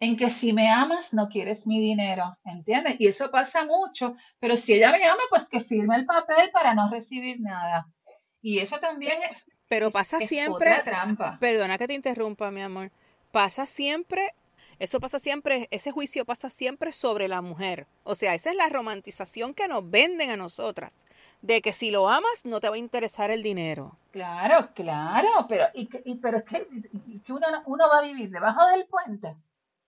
En 0.00 0.16
que 0.16 0.30
si 0.30 0.52
me 0.52 0.70
amas, 0.70 1.14
no 1.14 1.28
quieres 1.28 1.66
mi 1.66 1.80
dinero, 1.80 2.36
¿entiendes? 2.44 2.96
Y 2.98 3.06
eso 3.06 3.30
pasa 3.30 3.64
mucho, 3.64 4.16
pero 4.40 4.56
si 4.56 4.74
ella 4.74 4.90
me 4.90 5.04
ama, 5.04 5.22
pues 5.30 5.48
que 5.48 5.60
firme 5.60 5.96
el 5.96 6.06
papel 6.06 6.50
para 6.52 6.74
no 6.74 6.90
recibir 6.90 7.40
nada. 7.40 7.86
Y 8.40 8.58
eso 8.58 8.78
también 8.80 9.22
es... 9.30 9.48
Pero 9.68 9.90
pasa 9.90 10.20
siempre... 10.20 10.82
trampa. 10.84 11.38
Perdona 11.38 11.78
que 11.78 11.86
te 11.86 11.94
interrumpa, 11.94 12.50
mi 12.50 12.62
amor. 12.62 12.90
Pasa 13.30 13.66
siempre 13.66 14.34
eso 14.82 14.98
pasa 14.98 15.20
siempre, 15.20 15.68
ese 15.70 15.92
juicio 15.92 16.24
pasa 16.24 16.50
siempre 16.50 16.92
sobre 16.92 17.28
la 17.28 17.40
mujer. 17.40 17.86
O 18.02 18.16
sea, 18.16 18.34
esa 18.34 18.50
es 18.50 18.56
la 18.56 18.68
romantización 18.68 19.54
que 19.54 19.68
nos 19.68 19.88
venden 19.88 20.30
a 20.30 20.36
nosotras, 20.36 20.96
de 21.42 21.60
que 21.60 21.72
si 21.72 21.90
lo 21.90 22.08
amas 22.08 22.44
no 22.44 22.60
te 22.60 22.68
va 22.68 22.76
a 22.76 22.78
interesar 22.78 23.30
el 23.30 23.42
dinero. 23.42 23.98
Claro, 24.12 24.68
claro, 24.74 25.46
pero, 25.48 25.66
y, 25.74 26.14
pero 26.16 26.38
es 26.38 26.44
que, 26.44 26.66
uno, 27.28 27.46
uno, 27.66 27.88
va 27.92 27.98
a 27.98 28.02
vivir 28.02 28.30
debajo 28.30 28.66
del 28.68 28.86
puente, 28.86 29.36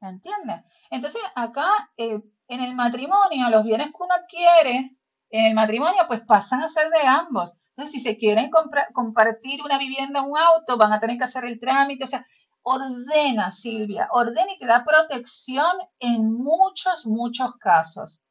¿entiendes? 0.00 0.62
Entonces, 0.90 1.22
acá, 1.34 1.90
eh, 1.96 2.20
en 2.48 2.60
el 2.60 2.74
matrimonio, 2.74 3.48
los 3.50 3.64
bienes 3.64 3.88
que 3.88 4.02
uno 4.02 4.14
adquiere, 4.14 4.96
en 5.30 5.46
el 5.46 5.54
matrimonio, 5.54 6.02
pues 6.06 6.20
pasan 6.22 6.62
a 6.62 6.68
ser 6.68 6.90
de 6.90 7.06
ambos. 7.06 7.54
Entonces, 7.70 7.92
si 7.92 8.00
se 8.00 8.16
quieren 8.16 8.50
compartir 8.92 9.62
una 9.62 9.78
vivienda, 9.78 10.22
un 10.22 10.38
auto, 10.38 10.76
van 10.76 10.92
a 10.92 11.00
tener 11.00 11.18
que 11.18 11.24
hacer 11.24 11.44
el 11.44 11.58
trámite, 11.58 12.04
o 12.04 12.06
sea, 12.06 12.26
ordena, 12.62 13.52
Silvia, 13.52 14.08
ordena 14.10 14.52
y 14.52 14.58
te 14.58 14.66
da 14.66 14.84
protección 14.84 15.72
en 15.98 16.32
muchos, 16.32 17.06
muchos 17.06 17.56
casos. 17.56 18.24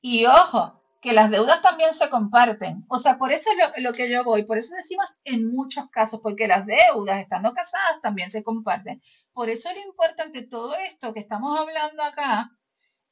Y 0.00 0.26
ojo, 0.26 0.80
que 1.08 1.14
las 1.14 1.30
deudas 1.30 1.62
también 1.62 1.94
se 1.94 2.10
comparten. 2.10 2.84
O 2.86 2.98
sea, 2.98 3.16
por 3.16 3.32
eso 3.32 3.48
es 3.50 3.82
lo, 3.82 3.92
que 3.92 4.10
yo 4.10 4.24
voy, 4.24 4.42
por 4.44 4.58
eso 4.58 4.74
decimos 4.74 5.18
en 5.24 5.50
muchos 5.50 5.88
casos, 5.88 6.20
porque 6.22 6.46
las 6.46 6.66
deudas, 6.66 7.22
estando 7.22 7.54
casadas, 7.54 8.02
también 8.02 8.30
se 8.30 8.44
comparten. 8.44 9.00
Por 9.32 9.48
eso 9.48 9.72
lo 9.72 9.80
importante, 9.80 10.42
todo 10.42 10.74
esto 10.74 11.14
que 11.14 11.20
estamos 11.20 11.58
hablando 11.58 12.02
acá 12.02 12.50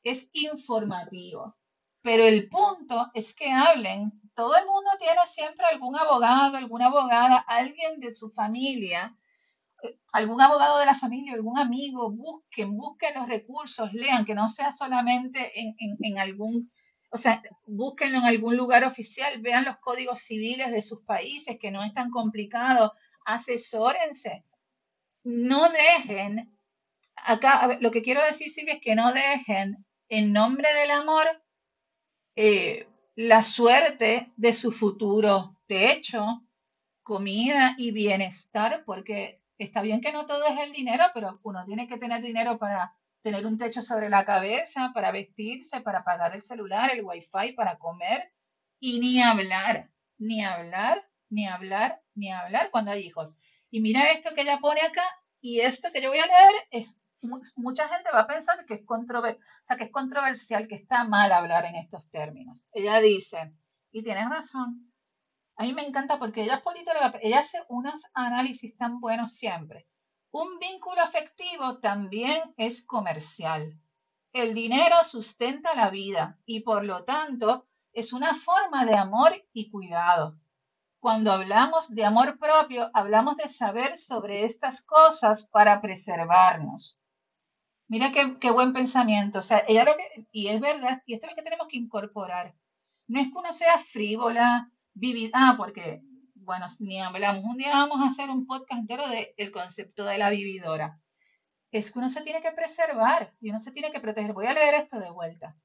es 0.02 0.28
informativo. 0.34 1.56
Pero 2.02 2.24
el 2.24 2.50
punto 2.50 3.10
es 3.14 3.34
que 3.34 3.50
hablen. 3.50 4.12
Todo 4.34 4.54
el 4.58 4.66
mundo 4.66 4.90
tiene 4.98 5.24
siempre 5.24 5.64
algún 5.64 5.96
abogado, 5.96 6.58
alguna 6.58 6.88
abogada, 6.88 7.38
alguien 7.48 7.98
de 8.00 8.12
su 8.12 8.28
familia, 8.28 9.16
algún 10.12 10.42
abogado 10.42 10.80
de 10.80 10.84
la 10.84 10.98
familia, 10.98 11.32
algún 11.32 11.58
amigo. 11.58 12.10
Busquen, 12.10 12.76
busquen 12.76 13.14
los 13.14 13.26
recursos, 13.26 13.90
lean, 13.94 14.26
que 14.26 14.34
no 14.34 14.48
sea 14.48 14.70
solamente 14.70 15.58
en, 15.58 15.74
en, 15.78 15.96
en 15.98 16.18
algún 16.18 16.70
o 17.10 17.18
sea, 17.18 17.42
búsquenlo 17.66 18.18
en 18.18 18.24
algún 18.24 18.56
lugar 18.56 18.84
oficial, 18.84 19.40
vean 19.40 19.64
los 19.64 19.78
códigos 19.78 20.20
civiles 20.20 20.70
de 20.70 20.82
sus 20.82 21.00
países, 21.02 21.58
que 21.58 21.70
no 21.70 21.82
es 21.82 21.94
tan 21.94 22.10
complicado, 22.10 22.94
asesórense. 23.24 24.44
No 25.24 25.68
dejen, 25.70 26.56
acá 27.16 27.78
lo 27.80 27.90
que 27.90 28.02
quiero 28.02 28.22
decir, 28.22 28.52
Silvia, 28.52 28.74
es 28.74 28.80
que 28.80 28.94
no 28.94 29.12
dejen 29.12 29.84
en 30.08 30.32
nombre 30.32 30.72
del 30.74 30.90
amor 30.90 31.26
eh, 32.36 32.86
la 33.14 33.42
suerte 33.42 34.32
de 34.36 34.54
su 34.54 34.72
futuro. 34.72 35.56
De 35.68 35.90
hecho, 35.90 36.42
comida 37.02 37.74
y 37.78 37.92
bienestar, 37.92 38.84
porque 38.84 39.40
está 39.58 39.80
bien 39.80 40.00
que 40.00 40.12
no 40.12 40.26
todo 40.26 40.46
es 40.46 40.58
el 40.58 40.72
dinero, 40.72 41.04
pero 41.14 41.40
uno 41.42 41.64
tiene 41.64 41.88
que 41.88 41.98
tener 41.98 42.22
dinero 42.22 42.58
para 42.58 42.94
tener 43.26 43.44
un 43.44 43.58
techo 43.58 43.82
sobre 43.82 44.08
la 44.08 44.24
cabeza, 44.24 44.92
para 44.94 45.10
vestirse, 45.10 45.80
para 45.80 46.04
pagar 46.04 46.36
el 46.36 46.42
celular, 46.42 46.92
el 46.92 47.04
wifi, 47.04 47.54
para 47.56 47.76
comer 47.76 48.32
y 48.78 49.00
ni 49.00 49.20
hablar, 49.20 49.90
ni 50.16 50.44
hablar, 50.44 51.04
ni 51.28 51.48
hablar, 51.48 52.00
ni 52.14 52.30
hablar 52.30 52.70
cuando 52.70 52.92
hay 52.92 53.04
hijos. 53.04 53.36
Y 53.68 53.80
mira 53.80 54.12
esto 54.12 54.32
que 54.32 54.42
ella 54.42 54.60
pone 54.60 54.80
acá 54.80 55.02
y 55.40 55.58
esto 55.58 55.88
que 55.92 56.02
yo 56.02 56.10
voy 56.10 56.20
a 56.20 56.26
leer 56.26 56.52
es 56.70 56.88
mucha 57.56 57.88
gente 57.88 58.10
va 58.14 58.20
a 58.20 58.26
pensar 58.28 58.64
que 58.64 58.74
es, 58.74 58.84
o 58.88 59.36
sea, 59.64 59.76
que 59.76 59.84
es 59.84 59.90
controversial, 59.90 60.68
que 60.68 60.76
está 60.76 61.02
mal 61.02 61.32
hablar 61.32 61.64
en 61.64 61.74
estos 61.74 62.08
términos. 62.12 62.68
Ella 62.70 63.00
dice, 63.00 63.52
y 63.90 64.04
tienes 64.04 64.30
razón, 64.30 64.92
a 65.56 65.64
mí 65.64 65.72
me 65.72 65.84
encanta 65.84 66.20
porque 66.20 66.44
ella 66.44 66.58
es 66.58 66.62
politóloga, 66.62 67.12
ella 67.20 67.40
hace 67.40 67.58
unos 67.70 68.00
análisis 68.14 68.76
tan 68.76 69.00
buenos 69.00 69.34
siempre. 69.34 69.88
Un 70.30 70.58
vínculo 70.58 71.00
afectivo 71.00 71.78
también 71.78 72.54
es 72.56 72.84
comercial. 72.84 73.78
El 74.32 74.54
dinero 74.54 74.96
sustenta 75.04 75.74
la 75.74 75.90
vida 75.90 76.38
y 76.44 76.60
por 76.60 76.84
lo 76.84 77.04
tanto 77.04 77.66
es 77.92 78.12
una 78.12 78.34
forma 78.34 78.84
de 78.84 78.96
amor 78.96 79.32
y 79.52 79.70
cuidado. 79.70 80.38
Cuando 81.00 81.32
hablamos 81.32 81.94
de 81.94 82.04
amor 82.04 82.38
propio, 82.38 82.90
hablamos 82.92 83.36
de 83.36 83.48
saber 83.48 83.96
sobre 83.96 84.44
estas 84.44 84.84
cosas 84.84 85.46
para 85.46 85.80
preservarnos. 85.80 87.00
Mira 87.88 88.12
qué, 88.12 88.50
buen 88.50 88.72
pensamiento. 88.72 89.38
O 89.38 89.42
sea, 89.42 89.64
ella 89.68 89.84
lo 89.84 89.96
que, 89.96 90.26
y 90.32 90.48
es 90.48 90.60
verdad, 90.60 91.02
y 91.06 91.14
esto 91.14 91.26
es 91.26 91.32
lo 91.32 91.36
que 91.36 91.42
tenemos 91.42 91.68
que 91.68 91.78
incorporar. 91.78 92.54
No 93.06 93.20
es 93.20 93.28
que 93.28 93.38
uno 93.38 93.54
sea 93.54 93.78
frívola, 93.78 94.70
vivir, 94.92 95.30
ah, 95.32 95.54
porque 95.56 96.02
bueno, 96.46 96.66
ni 96.78 97.00
hablamos. 97.02 97.44
Un 97.44 97.56
día 97.56 97.72
vamos 97.72 98.00
a 98.00 98.06
hacer 98.06 98.30
un 98.30 98.46
podcast 98.46 98.80
entero 98.80 99.04
del 99.08 99.50
concepto 99.50 100.04
de 100.04 100.16
la 100.16 100.30
vividora. 100.30 101.00
Es 101.72 101.92
que 101.92 101.98
uno 101.98 102.08
se 102.08 102.22
tiene 102.22 102.40
que 102.40 102.52
preservar 102.52 103.34
y 103.40 103.50
uno 103.50 103.60
se 103.60 103.72
tiene 103.72 103.90
que 103.90 104.00
proteger. 104.00 104.32
Voy 104.32 104.46
a 104.46 104.54
leer 104.54 104.74
esto 104.74 105.00
de 105.00 105.10
vuelta. 105.10 105.56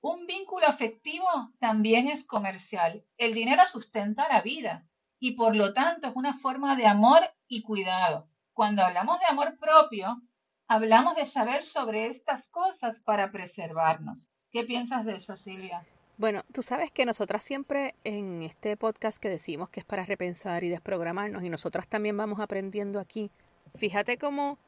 Un 0.00 0.26
vínculo 0.26 0.66
afectivo 0.66 1.26
también 1.58 2.08
es 2.08 2.26
comercial. 2.26 3.04
El 3.18 3.34
dinero 3.34 3.62
sustenta 3.66 4.26
la 4.26 4.40
vida 4.40 4.88
y 5.18 5.32
por 5.32 5.54
lo 5.54 5.74
tanto 5.74 6.08
es 6.08 6.16
una 6.16 6.38
forma 6.38 6.74
de 6.76 6.86
amor 6.86 7.20
y 7.46 7.60
cuidado. 7.60 8.26
Cuando 8.54 8.82
hablamos 8.82 9.20
de 9.20 9.26
amor 9.26 9.58
propio, 9.58 10.22
hablamos 10.66 11.14
de 11.14 11.26
saber 11.26 11.64
sobre 11.64 12.06
estas 12.06 12.48
cosas 12.48 13.00
para 13.00 13.30
preservarnos. 13.30 14.32
¿Qué 14.50 14.64
piensas 14.64 15.04
de 15.04 15.16
eso, 15.16 15.36
Silvia? 15.36 15.86
Bueno, 16.20 16.42
tú 16.52 16.62
sabes 16.62 16.90
que 16.90 17.06
nosotras 17.06 17.42
siempre 17.42 17.94
en 18.04 18.42
este 18.42 18.76
podcast 18.76 19.16
que 19.16 19.30
decimos 19.30 19.70
que 19.70 19.80
es 19.80 19.86
para 19.86 20.04
repensar 20.04 20.62
y 20.64 20.68
desprogramarnos 20.68 21.42
y 21.42 21.48
nosotras 21.48 21.88
también 21.88 22.14
vamos 22.14 22.40
aprendiendo 22.40 23.00
aquí. 23.00 23.30
Fíjate 23.74 24.18
cómo 24.18 24.58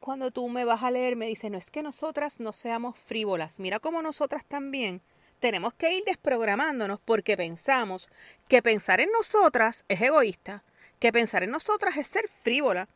cuando 0.00 0.30
tú 0.30 0.50
me 0.50 0.66
vas 0.66 0.82
a 0.82 0.90
leer 0.90 1.16
me 1.16 1.24
dices, 1.24 1.50
no 1.50 1.56
es 1.56 1.70
que 1.70 1.82
nosotras 1.82 2.40
no 2.40 2.52
seamos 2.52 2.98
frívolas, 2.98 3.58
mira 3.58 3.80
cómo 3.80 4.02
nosotras 4.02 4.44
también 4.44 5.00
tenemos 5.38 5.72
que 5.72 5.96
ir 5.96 6.04
desprogramándonos 6.04 7.00
porque 7.00 7.38
pensamos 7.38 8.10
que 8.46 8.60
pensar 8.60 9.00
en 9.00 9.08
nosotras 9.10 9.86
es 9.88 10.02
egoísta, 10.02 10.62
que 10.98 11.10
pensar 11.10 11.42
en 11.42 11.52
nosotras 11.52 11.96
es 11.96 12.06
ser 12.06 12.28
frívola 12.28 12.86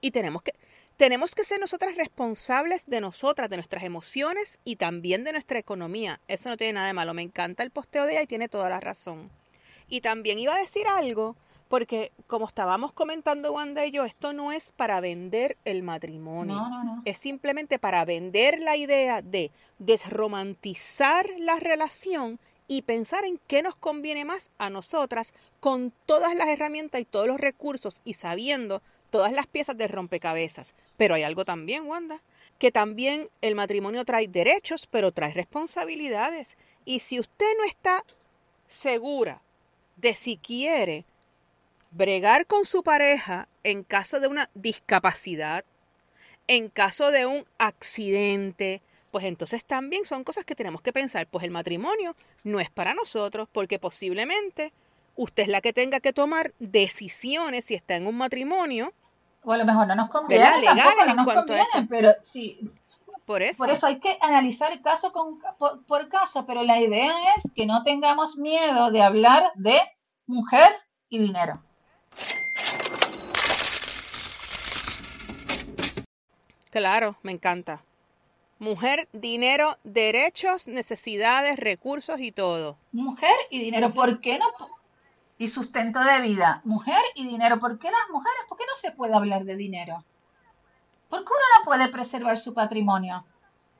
y 0.00 0.12
tenemos 0.12 0.42
que 0.42 0.54
tenemos 1.00 1.34
que 1.34 1.44
ser 1.44 1.58
nosotras 1.58 1.96
responsables 1.96 2.84
de 2.84 3.00
nosotras, 3.00 3.48
de 3.48 3.56
nuestras 3.56 3.84
emociones 3.84 4.58
y 4.66 4.76
también 4.76 5.24
de 5.24 5.32
nuestra 5.32 5.58
economía. 5.58 6.20
Eso 6.28 6.50
no 6.50 6.58
tiene 6.58 6.74
nada 6.74 6.88
de 6.88 6.92
malo. 6.92 7.14
Me 7.14 7.22
encanta 7.22 7.62
el 7.62 7.70
posteo 7.70 8.04
de 8.04 8.12
ella 8.12 8.22
y 8.24 8.26
tiene 8.26 8.50
toda 8.50 8.68
la 8.68 8.80
razón. 8.80 9.30
Y 9.88 10.02
también 10.02 10.38
iba 10.38 10.54
a 10.54 10.58
decir 10.58 10.86
algo, 10.86 11.36
porque 11.68 12.12
como 12.26 12.44
estábamos 12.44 12.92
comentando 12.92 13.50
Wanda 13.50 13.86
y 13.86 13.92
yo, 13.92 14.04
esto 14.04 14.34
no 14.34 14.52
es 14.52 14.72
para 14.72 15.00
vender 15.00 15.56
el 15.64 15.82
matrimonio. 15.82 16.56
No, 16.56 16.68
no, 16.68 16.84
no. 16.84 17.02
Es 17.06 17.16
simplemente 17.16 17.78
para 17.78 18.04
vender 18.04 18.60
la 18.60 18.76
idea 18.76 19.22
de 19.22 19.52
desromantizar 19.78 21.26
la 21.38 21.58
relación 21.58 22.38
y 22.68 22.82
pensar 22.82 23.24
en 23.24 23.40
qué 23.46 23.62
nos 23.62 23.74
conviene 23.74 24.26
más 24.26 24.50
a 24.58 24.68
nosotras 24.68 25.32
con 25.60 25.94
todas 26.04 26.36
las 26.36 26.48
herramientas 26.48 27.00
y 27.00 27.06
todos 27.06 27.26
los 27.26 27.40
recursos 27.40 28.02
y 28.04 28.12
sabiendo 28.14 28.82
todas 29.10 29.32
las 29.32 29.46
piezas 29.46 29.76
de 29.76 29.88
rompecabezas. 29.88 30.74
Pero 30.96 31.14
hay 31.14 31.22
algo 31.22 31.44
también, 31.44 31.86
Wanda, 31.86 32.22
que 32.58 32.70
también 32.72 33.28
el 33.40 33.54
matrimonio 33.54 34.04
trae 34.04 34.28
derechos, 34.28 34.86
pero 34.86 35.12
trae 35.12 35.32
responsabilidades. 35.32 36.56
Y 36.84 37.00
si 37.00 37.20
usted 37.20 37.46
no 37.58 37.64
está 37.64 38.04
segura 38.68 39.42
de 39.96 40.14
si 40.14 40.36
quiere 40.36 41.04
bregar 41.90 42.46
con 42.46 42.64
su 42.64 42.82
pareja 42.82 43.48
en 43.62 43.82
caso 43.82 44.20
de 44.20 44.28
una 44.28 44.48
discapacidad, 44.54 45.64
en 46.46 46.68
caso 46.68 47.10
de 47.10 47.26
un 47.26 47.44
accidente, 47.58 48.82
pues 49.10 49.24
entonces 49.24 49.64
también 49.64 50.04
son 50.04 50.24
cosas 50.24 50.44
que 50.44 50.54
tenemos 50.54 50.82
que 50.82 50.92
pensar. 50.92 51.26
Pues 51.26 51.44
el 51.44 51.50
matrimonio 51.50 52.16
no 52.44 52.60
es 52.60 52.70
para 52.70 52.94
nosotros, 52.94 53.48
porque 53.52 53.78
posiblemente 53.78 54.72
usted 55.16 55.44
es 55.44 55.48
la 55.48 55.60
que 55.60 55.72
tenga 55.72 56.00
que 56.00 56.12
tomar 56.12 56.52
decisiones 56.58 57.66
si 57.66 57.74
está 57.74 57.96
en 57.96 58.06
un 58.06 58.16
matrimonio 58.16 58.92
o 59.44 59.52
a 59.52 59.56
lo 59.56 59.64
mejor 59.64 59.86
no 59.86 59.94
nos 59.94 60.10
conviene, 60.10 60.44
tampoco, 60.62 61.04
no 61.06 61.14
nos 61.14 61.34
conviene, 61.34 61.86
pero 61.88 62.12
sí. 62.22 62.70
Por 63.24 63.42
eso. 63.42 63.62
Por 63.62 63.70
eso 63.70 63.86
hay 63.86 64.00
que 64.00 64.18
analizar 64.20 64.80
caso 64.82 65.12
con, 65.12 65.38
por, 65.58 65.84
por 65.84 66.08
caso, 66.08 66.44
pero 66.46 66.62
la 66.62 66.80
idea 66.80 67.14
es 67.36 67.52
que 67.54 67.64
no 67.64 67.84
tengamos 67.84 68.36
miedo 68.36 68.90
de 68.90 69.02
hablar 69.02 69.52
de 69.54 69.80
mujer 70.26 70.72
y 71.08 71.18
dinero. 71.20 71.62
Claro, 76.70 77.16
me 77.22 77.32
encanta. 77.32 77.82
Mujer, 78.58 79.08
dinero, 79.12 79.76
derechos, 79.84 80.68
necesidades, 80.68 81.56
recursos 81.56 82.20
y 82.20 82.30
todo. 82.30 82.76
Mujer 82.92 83.34
y 83.50 83.60
dinero. 83.60 83.92
¿Por 83.94 84.20
qué 84.20 84.38
no? 84.38 84.46
Y 85.40 85.48
sustento 85.48 86.00
de 86.00 86.20
vida, 86.20 86.60
mujer 86.64 87.00
y 87.14 87.26
dinero. 87.26 87.58
¿Por 87.58 87.78
qué 87.78 87.90
las 87.90 88.10
mujeres? 88.12 88.42
¿Por 88.46 88.58
qué 88.58 88.64
no 88.68 88.76
se 88.76 88.92
puede 88.92 89.14
hablar 89.14 89.44
de 89.44 89.56
dinero? 89.56 90.04
¿Por 91.08 91.20
qué 91.20 91.30
uno 91.30 91.46
no 91.56 91.64
puede 91.64 91.88
preservar 91.88 92.36
su 92.36 92.52
patrimonio? 92.52 93.24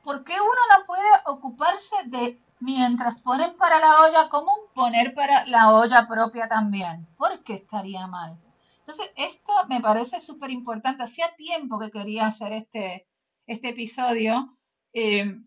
¿Por 0.03 0.23
qué 0.23 0.33
uno 0.33 0.61
no 0.75 0.85
puede 0.87 1.07
ocuparse 1.27 1.95
de, 2.05 2.41
mientras 2.59 3.21
ponen 3.21 3.55
para 3.57 3.79
la 3.79 4.01
olla 4.01 4.27
común, 4.29 4.57
poner 4.73 5.13
para 5.13 5.45
la 5.45 5.71
olla 5.75 6.07
propia 6.07 6.47
también? 6.47 7.05
¿Por 7.15 7.43
qué 7.43 7.53
estaría 7.53 8.07
mal? 8.07 8.39
Entonces, 8.79 9.11
esto 9.15 9.53
me 9.69 9.81
parece 9.81 10.19
súper 10.19 10.49
importante. 10.49 11.03
Hacía 11.03 11.35
tiempo 11.35 11.77
que 11.77 11.91
quería 11.91 12.25
hacer 12.25 12.53
este, 12.53 13.05
este 13.45 13.69
episodio. 13.69 14.57
Eh, 14.93 15.39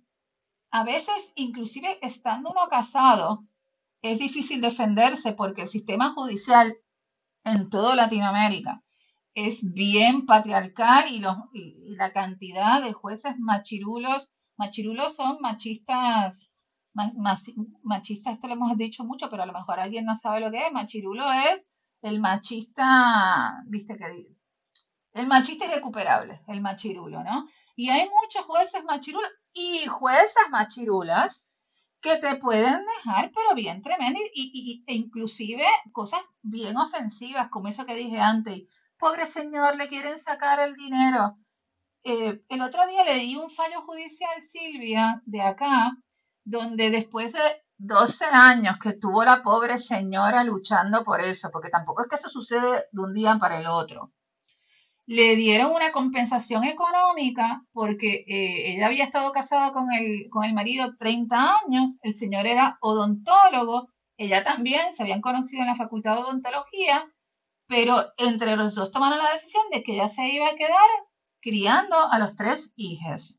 a 0.70 0.84
veces, 0.84 1.32
inclusive 1.34 1.98
estando 2.06 2.52
uno 2.52 2.68
casado, 2.68 3.42
es 4.04 4.18
difícil 4.18 4.60
defenderse 4.60 5.32
porque 5.32 5.62
el 5.62 5.68
sistema 5.68 6.12
judicial 6.12 6.74
en 7.42 7.70
toda 7.70 7.96
Latinoamérica 7.96 8.82
es 9.34 9.72
bien 9.72 10.26
patriarcal 10.26 11.10
y, 11.10 11.20
los, 11.20 11.36
y, 11.54 11.96
la 11.96 12.12
cantidad 12.12 12.82
de 12.82 12.92
jueces 12.92 13.34
machirulos, 13.38 14.30
machirulos 14.58 15.16
son 15.16 15.38
machistas, 15.40 16.52
machistas, 17.82 18.34
esto 18.34 18.46
lo 18.46 18.52
hemos 18.52 18.76
dicho 18.76 19.04
mucho, 19.04 19.30
pero 19.30 19.42
a 19.42 19.46
lo 19.46 19.54
mejor 19.54 19.80
alguien 19.80 20.04
no 20.04 20.16
sabe 20.16 20.40
lo 20.40 20.50
que 20.50 20.66
es, 20.66 20.72
machirulo 20.72 21.24
es 21.32 21.66
el 22.02 22.20
machista, 22.20 23.62
viste 23.66 23.96
que 23.96 24.26
el 25.14 25.26
machista 25.26 25.64
irrecuperable, 25.64 26.42
el 26.46 26.60
machirulo, 26.60 27.24
¿no? 27.24 27.48
Y 27.74 27.88
hay 27.88 28.06
muchos 28.22 28.44
jueces 28.44 28.84
machirulos 28.84 29.30
y 29.54 29.86
juezas 29.86 30.50
machirulas 30.50 31.48
que 32.04 32.18
te 32.18 32.36
pueden 32.36 32.80
dejar, 32.96 33.32
pero 33.34 33.54
bien 33.56 33.82
tremendo, 33.82 34.20
y, 34.34 34.44
y- 34.54 34.84
e 34.86 34.94
inclusive 34.94 35.64
cosas 35.92 36.20
bien 36.42 36.76
ofensivas, 36.76 37.48
como 37.50 37.68
eso 37.68 37.86
que 37.86 37.96
dije 37.96 38.20
antes. 38.20 38.64
Pobre 38.98 39.26
señor, 39.26 39.76
le 39.76 39.88
quieren 39.88 40.18
sacar 40.18 40.60
el 40.60 40.74
dinero. 40.76 41.36
Eh, 42.04 42.42
el 42.48 42.62
otro 42.62 42.86
día 42.86 43.04
leí 43.04 43.36
un 43.36 43.50
fallo 43.50 43.82
judicial, 43.82 44.42
Silvia, 44.42 45.22
de 45.26 45.42
acá, 45.42 45.96
donde 46.44 46.90
después 46.90 47.32
de 47.32 47.40
12 47.78 48.24
años 48.26 48.78
que 48.82 48.90
estuvo 48.90 49.24
la 49.24 49.42
pobre 49.42 49.78
señora 49.78 50.44
luchando 50.44 51.04
por 51.04 51.20
eso, 51.22 51.50
porque 51.52 51.70
tampoco 51.70 52.02
es 52.02 52.08
que 52.08 52.16
eso 52.16 52.28
sucede 52.30 52.86
de 52.92 53.02
un 53.02 53.14
día 53.14 53.38
para 53.38 53.58
el 53.60 53.66
otro 53.66 54.12
le 55.06 55.36
dieron 55.36 55.72
una 55.72 55.92
compensación 55.92 56.64
económica 56.64 57.62
porque 57.72 58.24
eh, 58.26 58.74
ella 58.74 58.86
había 58.86 59.04
estado 59.04 59.32
casada 59.32 59.72
con 59.72 59.92
el, 59.92 60.28
con 60.30 60.44
el 60.44 60.54
marido 60.54 60.96
30 60.96 61.58
años, 61.66 61.98
el 62.02 62.14
señor 62.14 62.46
era 62.46 62.78
odontólogo, 62.80 63.88
ella 64.16 64.44
también 64.44 64.94
se 64.94 65.02
habían 65.02 65.20
conocido 65.20 65.62
en 65.62 65.68
la 65.68 65.76
facultad 65.76 66.14
de 66.14 66.22
odontología, 66.22 67.06
pero 67.66 68.12
entre 68.16 68.56
los 68.56 68.74
dos 68.74 68.92
tomaron 68.92 69.18
la 69.18 69.32
decisión 69.32 69.64
de 69.70 69.82
que 69.82 69.94
ella 69.94 70.08
se 70.08 70.26
iba 70.28 70.48
a 70.48 70.56
quedar 70.56 70.88
criando 71.40 71.96
a 71.96 72.18
los 72.18 72.34
tres 72.36 72.72
hijos. 72.76 73.38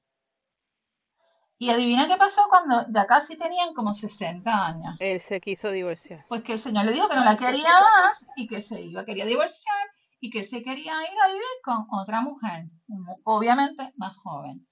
Y 1.58 1.70
adivina 1.70 2.08
qué 2.08 2.18
pasó 2.18 2.48
cuando 2.50 2.86
ya 2.94 3.08
casi 3.08 3.38
tenían 3.38 3.74
como 3.74 3.96
60 3.96 4.52
años. 4.52 4.96
Él 5.00 5.22
se 5.22 5.40
quiso 5.40 5.72
divorciar. 5.72 6.26
Pues 6.28 6.44
que 6.44 6.54
el 6.54 6.60
señor 6.60 6.84
le 6.86 6.92
dijo 6.92 7.08
que 7.08 7.16
no 7.16 7.24
la 7.24 7.38
quería 7.38 7.80
más 7.80 8.28
y 8.36 8.48
que 8.48 8.62
se 8.62 8.82
iba, 8.82 9.06
quería 9.06 9.26
divorciar 9.26 9.95
y 10.26 10.32
que 10.32 10.44
se 10.44 10.64
quería 10.64 10.94
ir 11.04 11.18
a 11.24 11.28
vivir 11.28 11.56
con 11.64 11.86
otra 12.02 12.20
mujer, 12.22 12.66
mu- 12.88 13.22
obviamente 13.26 13.94
más 13.96 14.16
joven. 14.18 14.68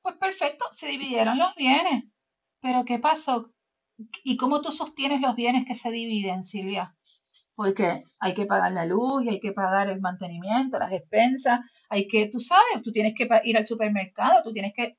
Pues 0.00 0.14
perfecto, 0.16 0.64
se 0.70 0.86
dividieron 0.86 1.38
los 1.38 1.52
bienes. 1.56 2.04
Pero 2.60 2.84
¿qué 2.84 3.00
pasó? 3.00 3.50
¿Y 4.22 4.36
cómo 4.36 4.62
tú 4.62 4.70
sostienes 4.70 5.20
los 5.20 5.34
bienes 5.34 5.66
que 5.66 5.74
se 5.74 5.90
dividen, 5.90 6.44
Silvia? 6.44 6.94
Porque 7.56 8.04
hay 8.20 8.34
que 8.34 8.46
pagar 8.46 8.70
la 8.70 8.86
luz 8.86 9.24
y 9.24 9.30
hay 9.30 9.40
que 9.40 9.50
pagar 9.50 9.88
el 9.88 10.00
mantenimiento, 10.00 10.78
las 10.78 10.92
expensas, 10.92 11.58
hay 11.90 12.06
que, 12.06 12.28
tú 12.28 12.38
sabes, 12.38 12.84
tú 12.84 12.92
tienes 12.92 13.14
que 13.16 13.28
ir 13.42 13.56
al 13.58 13.66
supermercado, 13.66 14.44
tú 14.44 14.52
tienes 14.52 14.72
que... 14.76 14.96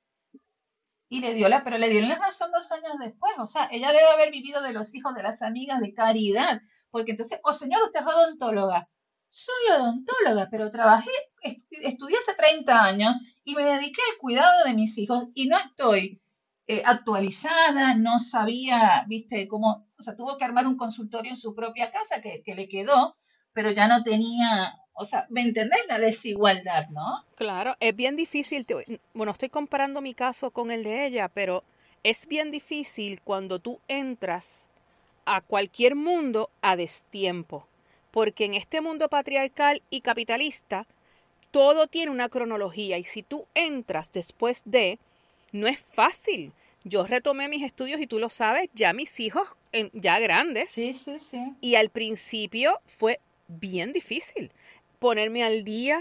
Y 1.08 1.22
le 1.22 1.34
dio 1.34 1.48
la, 1.48 1.64
pero 1.64 1.78
le 1.78 1.88
dieron 1.88 2.10
la 2.10 2.20
razón 2.20 2.52
dos 2.52 2.70
años 2.74 2.98
después. 3.00 3.32
O 3.40 3.48
sea, 3.48 3.70
ella 3.72 3.94
debe 3.94 4.10
haber 4.12 4.32
vivido 4.32 4.62
de 4.62 4.74
los 4.74 4.94
hijos 4.96 5.16
de 5.16 5.24
las 5.24 5.42
amigas 5.42 5.80
de 5.80 5.94
caridad. 5.94 6.60
Porque 6.92 7.12
entonces, 7.12 7.40
oh 7.44 7.54
señor, 7.54 7.84
usted 7.86 8.02
es 8.02 8.06
odontóloga. 8.06 8.90
Soy 9.36 9.64
odontóloga, 9.76 10.48
pero 10.52 10.72
trabajé, 10.72 11.10
est- 11.42 11.68
estudié 11.92 12.18
hace 12.18 12.36
30 12.36 12.84
años 12.84 13.16
y 13.44 13.56
me 13.56 13.64
dediqué 13.66 14.02
al 14.12 14.18
cuidado 14.20 14.64
de 14.66 14.74
mis 14.76 14.98
hijos 15.00 15.26
y 15.34 15.48
no 15.48 15.58
estoy 15.58 16.22
eh, 16.68 16.84
actualizada, 16.86 17.96
no 17.96 18.20
sabía, 18.20 19.04
viste, 19.08 19.48
cómo, 19.48 19.88
o 19.98 20.04
sea, 20.04 20.16
tuvo 20.16 20.38
que 20.38 20.46
armar 20.46 20.68
un 20.68 20.78
consultorio 20.78 21.32
en 21.32 21.38
su 21.38 21.56
propia 21.56 21.92
casa 21.92 22.22
que, 22.22 22.44
que 22.46 22.54
le 22.56 22.70
quedó, 22.70 23.18
pero 23.54 23.72
ya 23.72 23.88
no 23.88 24.04
tenía, 24.04 24.76
o 24.94 25.06
sea, 25.06 25.26
¿me 25.32 25.42
entendés? 25.42 25.82
La 25.88 25.98
desigualdad, 25.98 26.88
¿no? 26.90 27.26
Claro, 27.36 27.76
es 27.80 27.96
bien 27.96 28.16
difícil. 28.16 28.66
te- 28.68 29.02
bueno, 29.16 29.32
estoy 29.32 29.50
comparando 29.50 30.00
mi 30.02 30.14
caso 30.14 30.52
con 30.52 30.70
el 30.70 30.84
de 30.84 31.08
ella, 31.08 31.28
pero 31.28 31.64
es 32.04 32.28
bien 32.28 32.52
difícil 32.52 33.20
cuando 33.22 33.58
tú 33.60 33.80
entras 33.88 34.70
a 35.26 35.42
cualquier 35.42 35.96
mundo 35.96 36.52
a 36.62 36.76
destiempo. 36.76 37.68
Porque 38.14 38.46
en 38.46 38.54
este 38.54 38.80
mundo 38.80 39.10
patriarcal 39.10 39.82
y 39.90 40.02
capitalista, 40.02 40.86
todo 41.50 41.88
tiene 41.88 42.12
una 42.12 42.30
cronología. 42.30 43.00
Y 43.00 43.06
si 43.06 43.24
tú 43.24 43.48
entras 43.56 44.14
después 44.14 44.62
de, 44.66 45.00
no 45.52 45.66
es 45.66 45.80
fácil. 45.80 46.52
Yo 46.84 47.08
retomé 47.08 47.50
mis 47.50 47.64
estudios 47.64 48.00
y 48.00 48.06
tú 48.06 48.20
lo 48.20 48.30
sabes, 48.30 48.70
ya 48.76 48.94
mis 48.94 49.20
hijos 49.20 49.48
en- 49.72 49.90
ya 49.94 50.20
grandes. 50.20 50.70
Sí, 50.70 50.94
sí, 50.94 51.18
sí. 51.20 51.54
Y 51.60 51.74
al 51.74 51.90
principio 51.90 52.80
fue 52.86 53.20
bien 53.48 53.94
difícil 53.94 54.52
ponerme 55.00 55.44
al 55.44 55.64
día 55.64 56.00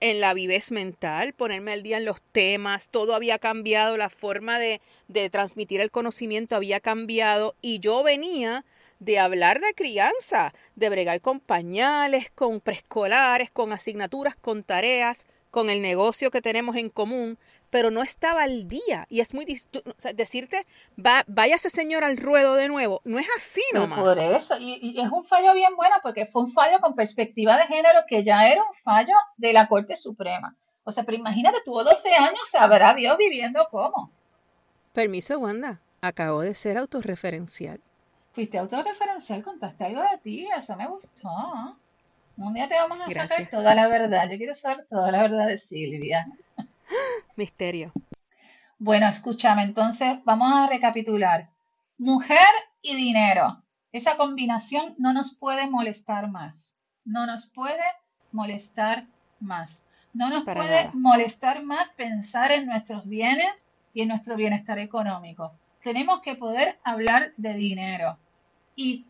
en 0.00 0.18
la 0.20 0.34
vivez 0.34 0.72
mental, 0.72 1.32
ponerme 1.32 1.70
al 1.72 1.84
día 1.84 1.98
en 1.98 2.04
los 2.04 2.20
temas, 2.32 2.88
todo 2.88 3.14
había 3.14 3.38
cambiado, 3.38 3.96
la 3.96 4.10
forma 4.10 4.58
de, 4.58 4.80
de 5.06 5.30
transmitir 5.30 5.80
el 5.80 5.92
conocimiento 5.92 6.56
había 6.56 6.80
cambiado 6.80 7.54
y 7.62 7.78
yo 7.78 8.02
venía 8.02 8.64
de 9.04 9.18
hablar 9.18 9.60
de 9.60 9.74
crianza, 9.74 10.54
de 10.76 10.88
bregar 10.88 11.20
con 11.20 11.40
pañales, 11.40 12.30
con 12.30 12.60
preescolares, 12.60 13.50
con 13.50 13.72
asignaturas, 13.72 14.36
con 14.36 14.62
tareas, 14.62 15.26
con 15.50 15.70
el 15.70 15.82
negocio 15.82 16.30
que 16.30 16.40
tenemos 16.40 16.76
en 16.76 16.88
común, 16.88 17.36
pero 17.68 17.90
no 17.90 18.02
estaba 18.02 18.44
al 18.44 18.68
día. 18.68 19.06
Y 19.08 19.18
es 19.18 19.34
muy 19.34 19.44
o 19.44 19.94
sea, 19.98 20.12
decirte, 20.12 20.66
va, 20.96 21.24
váyase 21.26 21.68
señor 21.68 22.04
al 22.04 22.16
ruedo 22.16 22.54
de 22.54 22.68
nuevo, 22.68 23.00
no 23.04 23.18
es 23.18 23.26
así 23.36 23.62
nomás. 23.74 23.98
por 23.98 24.18
eso, 24.18 24.56
y, 24.60 24.78
y 24.80 25.00
es 25.00 25.10
un 25.10 25.24
fallo 25.24 25.52
bien 25.52 25.74
bueno 25.74 25.96
porque 26.00 26.26
fue 26.26 26.44
un 26.44 26.52
fallo 26.52 26.80
con 26.80 26.94
perspectiva 26.94 27.56
de 27.56 27.64
género 27.64 28.00
que 28.06 28.22
ya 28.22 28.46
era 28.46 28.62
un 28.62 28.74
fallo 28.84 29.14
de 29.36 29.52
la 29.52 29.66
Corte 29.66 29.96
Suprema. 29.96 30.54
O 30.84 30.92
sea, 30.92 31.02
pero 31.02 31.18
imagínate, 31.18 31.58
tuvo 31.64 31.82
12 31.82 32.08
años, 32.12 32.42
sabrá 32.50 32.94
Dios 32.94 33.18
viviendo 33.18 33.66
cómo. 33.70 34.12
Permiso, 34.92 35.40
Wanda. 35.40 35.80
Acabo 36.00 36.42
de 36.42 36.54
ser 36.54 36.78
autorreferencial. 36.78 37.80
Fuiste 38.32 38.58
autorreferencial, 38.58 39.42
contaste 39.42 39.84
algo 39.84 40.02
de 40.02 40.18
ti, 40.22 40.48
eso 40.56 40.74
me 40.76 40.86
gustó. 40.88 41.28
Un 42.36 42.54
día 42.54 42.66
te 42.68 42.74
vamos 42.74 42.98
a 42.98 43.06
sacar 43.06 43.26
Gracias. 43.26 43.50
toda 43.50 43.74
la 43.74 43.88
verdad. 43.88 44.28
Yo 44.30 44.38
quiero 44.38 44.54
saber 44.54 44.86
toda 44.88 45.10
la 45.10 45.22
verdad 45.22 45.46
de 45.48 45.58
Silvia. 45.58 46.26
Misterio. 47.36 47.92
Bueno, 48.78 49.06
escúchame, 49.08 49.62
entonces 49.64 50.18
vamos 50.24 50.50
a 50.52 50.66
recapitular. 50.66 51.48
Mujer 51.98 52.48
y 52.80 52.96
dinero. 52.96 53.62
Esa 53.92 54.16
combinación 54.16 54.94
no 54.98 55.12
nos 55.12 55.34
puede 55.34 55.68
molestar 55.68 56.30
más. 56.30 56.74
No 57.04 57.26
nos 57.26 57.46
puede 57.46 57.84
molestar 58.32 59.06
más. 59.40 59.84
No 60.14 60.30
nos 60.30 60.44
Para 60.44 60.62
puede 60.62 60.84
nada. 60.84 60.90
molestar 60.94 61.62
más 61.62 61.88
pensar 61.90 62.50
en 62.52 62.66
nuestros 62.66 63.06
bienes 63.06 63.68
y 63.92 64.02
en 64.02 64.08
nuestro 64.08 64.36
bienestar 64.36 64.78
económico. 64.78 65.52
Tenemos 65.82 66.20
que 66.22 66.36
poder 66.36 66.78
hablar 66.84 67.32
de 67.36 67.54
dinero 67.54 68.18
y 68.76 69.06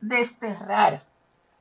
desterrar. 0.00 1.04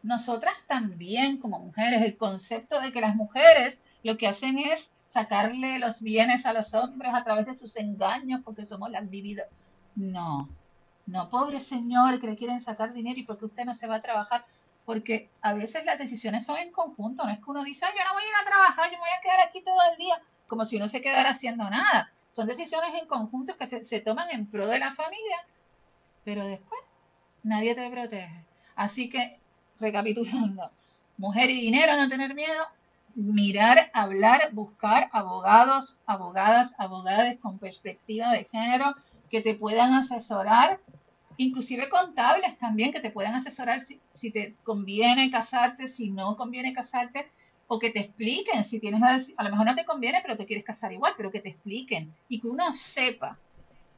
Nosotras 0.04 0.56
también 0.68 1.38
como 1.38 1.60
mujeres, 1.60 2.02
el 2.04 2.16
concepto 2.18 2.80
de 2.80 2.92
que 2.92 3.02
las 3.02 3.16
mujeres 3.16 3.82
lo 4.04 4.18
que 4.18 4.28
hacen 4.28 4.60
es 4.60 4.94
sacarle 5.06 5.80
los 5.80 6.02
bienes 6.02 6.46
a 6.46 6.54
los 6.54 6.74
hombres 6.74 7.14
a 7.14 7.24
través 7.24 7.46
de 7.46 7.56
sus 7.56 7.76
engaños 7.78 8.42
porque 8.44 8.66
somos 8.66 8.90
las 8.92 9.10
vividas. 9.10 9.48
No, 9.96 10.50
no, 11.08 11.30
pobre 11.30 11.60
señor 11.60 12.20
que 12.20 12.28
le 12.28 12.38
quieren 12.38 12.62
sacar 12.62 12.94
dinero 12.94 13.20
y 13.20 13.24
porque 13.24 13.46
usted 13.46 13.66
no 13.66 13.74
se 13.74 13.88
va 13.88 13.96
a 13.96 14.02
trabajar. 14.02 14.46
Porque 14.86 15.30
a 15.42 15.54
veces 15.54 15.84
las 15.86 15.98
decisiones 15.98 16.46
son 16.46 16.58
en 16.58 16.72
conjunto, 16.72 17.24
no 17.24 17.32
es 17.32 17.40
que 17.40 17.50
uno 17.50 17.64
dice, 17.64 17.86
"Ay, 17.86 17.94
yo 17.98 18.06
no 18.06 18.14
voy 18.14 18.24
a 18.24 18.28
ir 18.28 18.36
a 18.36 18.50
trabajar, 18.50 18.86
yo 18.92 18.98
me 18.98 19.00
voy 19.00 19.10
a 19.18 19.22
quedar 19.22 19.48
aquí 19.48 19.64
todo 19.64 19.80
el 19.92 19.98
día, 19.98 20.22
como 20.48 20.66
si 20.66 20.78
no 20.78 20.88
se 20.88 21.02
quedara 21.02 21.32
haciendo 21.32 21.68
nada. 21.70 22.12
Son 22.36 22.48
decisiones 22.48 22.90
en 23.02 23.08
conjunto 23.08 23.56
que 23.56 23.66
se, 23.66 23.86
se 23.86 24.02
toman 24.02 24.30
en 24.30 24.46
pro 24.46 24.68
de 24.68 24.78
la 24.78 24.94
familia, 24.94 25.38
pero 26.26 26.46
después 26.46 26.82
nadie 27.44 27.74
te 27.76 27.90
protege. 27.90 28.44
Así 28.76 29.10
que, 29.10 29.40
recapitulando, 29.80 30.70
mujer 31.18 31.50
y 31.50 31.62
dinero, 31.62 31.96
no 31.96 32.10
tener 32.10 32.36
miedo, 32.36 32.62
mirar, 33.16 33.90
hablar, 33.94 34.50
buscar 34.52 35.10
abogados, 35.14 35.98
abogadas, 36.06 36.76
abogades 36.78 37.40
con 37.40 37.58
perspectiva 37.58 38.34
de 38.34 38.44
género 38.52 38.94
que 39.32 39.40
te 39.40 39.56
puedan 39.56 39.94
asesorar, 39.94 40.82
inclusive 41.38 41.88
contables 41.88 42.58
también, 42.60 42.92
que 42.92 43.00
te 43.00 43.12
puedan 43.12 43.36
asesorar 43.36 43.80
si, 43.80 44.02
si 44.14 44.30
te 44.30 44.56
conviene 44.66 45.32
casarte, 45.32 45.88
si 45.88 46.10
no 46.12 46.36
conviene 46.36 46.74
casarte, 46.74 47.32
o 47.68 47.80
que 47.80 47.90
te 47.90 48.00
expliquen 48.00 48.64
si 48.64 48.80
tienes 48.80 49.02
deci- 49.02 49.34
a 49.38 49.44
lo 49.44 49.50
mejor 49.52 49.66
no 49.66 49.76
te 49.76 49.86
conviene, 49.86 50.20
pero 50.22 50.38
te 50.38 50.46
quieres 50.46 50.66
casar 50.66 50.94
igual, 50.94 51.14
pero 51.18 51.32
que 51.32 51.42
te 51.42 51.50
expliquen 51.50 52.14
y 52.30 52.40
que 52.40 52.48
uno 52.48 52.74
sepa 52.74 53.38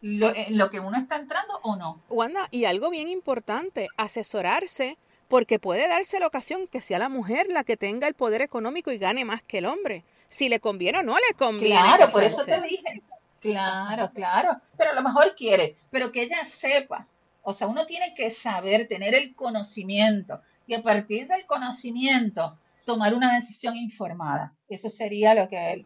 lo, 0.01 0.33
en 0.35 0.57
lo 0.57 0.69
que 0.69 0.79
uno 0.79 0.97
está 0.97 1.17
entrando 1.17 1.59
o 1.63 1.75
no. 1.75 2.01
Wanda, 2.09 2.47
y 2.51 2.65
algo 2.65 2.89
bien 2.89 3.09
importante, 3.09 3.87
asesorarse, 3.97 4.97
porque 5.27 5.59
puede 5.59 5.87
darse 5.89 6.19
la 6.19 6.27
ocasión 6.27 6.67
que 6.67 6.79
sea 6.81 6.99
la 6.99 7.09
mujer 7.09 7.47
la 7.49 7.63
que 7.63 7.75
tenga 7.77 8.07
el 8.07 8.13
poder 8.13 8.41
económico 8.41 8.91
y 8.91 8.97
gane 8.97 9.25
más 9.25 9.41
que 9.41 9.57
el 9.57 9.65
hombre. 9.65 10.03
Si 10.29 10.49
le 10.49 10.59
conviene 10.59 10.99
o 10.99 11.03
no 11.03 11.15
le 11.15 11.35
conviene. 11.37 11.79
Claro, 11.79 12.07
por 12.09 12.23
eso 12.23 12.43
te 12.45 12.61
dije. 12.61 13.01
Claro, 13.41 14.11
claro. 14.13 14.57
Pero 14.77 14.91
a 14.91 14.93
lo 14.93 15.01
mejor 15.03 15.35
quiere, 15.35 15.75
pero 15.91 16.11
que 16.11 16.23
ella 16.23 16.43
sepa. 16.45 17.07
O 17.43 17.53
sea, 17.53 17.67
uno 17.67 17.85
tiene 17.85 18.13
que 18.15 18.29
saber, 18.31 18.87
tener 18.87 19.15
el 19.15 19.35
conocimiento 19.35 20.41
y 20.65 20.73
a 20.73 20.83
partir 20.83 21.27
del 21.27 21.45
conocimiento 21.45 22.57
tomar 22.87 23.13
una 23.13 23.35
decisión 23.35 23.75
informada. 23.75 24.53
Eso 24.69 24.89
sería 24.89 25.35
lo 25.35 25.47
que 25.49 25.73
el, 25.73 25.85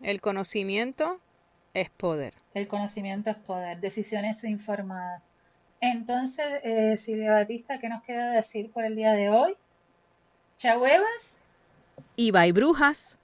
El 0.00 0.20
conocimiento 0.20 1.18
es 1.74 1.90
poder. 1.90 2.32
el 2.54 2.68
conocimiento 2.68 3.28
es 3.28 3.36
poder, 3.36 3.80
decisiones 3.80 4.42
informadas. 4.44 5.26
Entonces, 5.80 6.46
eh, 6.62 6.96
Silvia 6.98 7.32
Batista, 7.32 7.78
¿qué 7.80 7.88
nos 7.90 8.02
queda 8.04 8.30
decir 8.30 8.70
por 8.72 8.84
el 8.84 8.94
día 8.96 9.12
de 9.12 9.28
hoy? 9.28 9.54
Chahuevas. 10.58 11.40
Y 12.16 12.30
bye 12.30 12.52
brujas. 12.52 13.18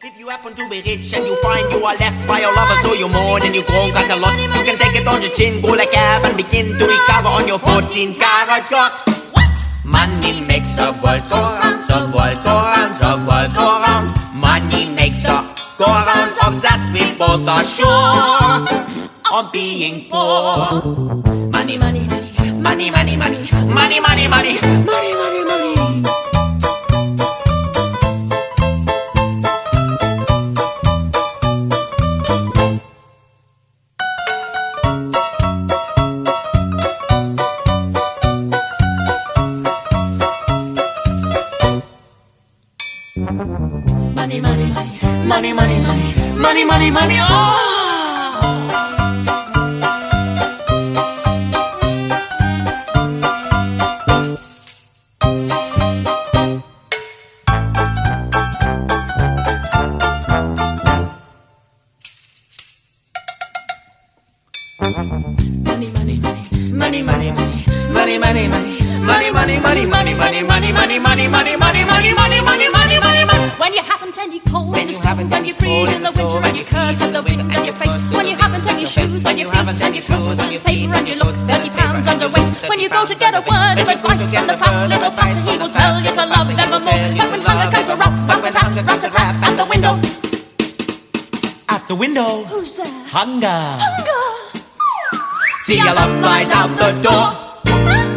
If 0.00 0.16
you 0.16 0.30
happen 0.30 0.54
to 0.54 0.68
be 0.70 0.80
rich 0.82 1.12
and 1.12 1.26
you 1.26 1.34
find 1.42 1.72
you 1.72 1.84
are 1.84 1.96
left 1.98 2.24
by 2.28 2.38
your 2.40 2.54
lover, 2.54 2.76
so 2.84 2.94
you're 2.94 3.08
more 3.10 3.40
than 3.40 3.52
you 3.52 3.64
grown, 3.64 3.90
got 3.92 4.08
a 4.08 4.14
lot. 4.14 4.32
You 4.56 4.62
can 4.64 4.76
take 4.78 4.94
it 5.00 5.08
on 5.08 5.20
your 5.20 5.32
chin, 5.32 5.60
go 5.60 5.72
like 5.72 5.92
ab 5.96 6.24
and 6.26 6.36
begin 6.36 6.78
to 6.78 6.84
recover 6.86 7.28
on 7.28 7.48
your 7.48 7.58
14 7.58 8.14
carat 8.14 8.62
clocks. 8.70 9.02
Money 9.84 10.40
makes 10.42 10.72
the 10.76 10.92
world 11.02 11.22
go 11.30 11.40
round, 11.60 11.84
the 11.86 11.98
world 12.14 12.38
go 12.44 12.54
round, 12.74 12.94
the 12.96 13.12
world 13.26 13.54
go 13.54 13.66
round. 13.82 14.08
Money 14.34 14.88
makes 14.94 15.22
the 15.22 15.36
go 15.78 15.86
round, 15.86 16.32
of 16.46 16.60
that 16.62 16.80
we 16.92 17.16
both 17.16 17.48
are 17.48 17.64
sure 17.64 19.38
of 19.38 19.52
being 19.52 20.08
poor. 20.10 20.82
Money, 21.52 21.78
money, 21.78 22.06
money, 22.60 22.90
money, 22.90 23.16
money, 23.16 23.16
money, 23.16 23.16
money, 23.16 24.28
money, 24.28 24.28
money, 24.28 24.58
money, 24.84 25.14
money. 25.14 25.37
Money, 46.78 46.92
money. 46.92 47.16
Oh! 47.18 47.67
Window, 92.78 93.08
hunger. 93.10 93.60
Hunger. 93.82 94.24
See 95.66 95.76
your 95.76 95.94
love 95.94 96.14
flies 96.20 96.50
out 96.50 96.70
the 96.78 96.90
door. 97.02 97.26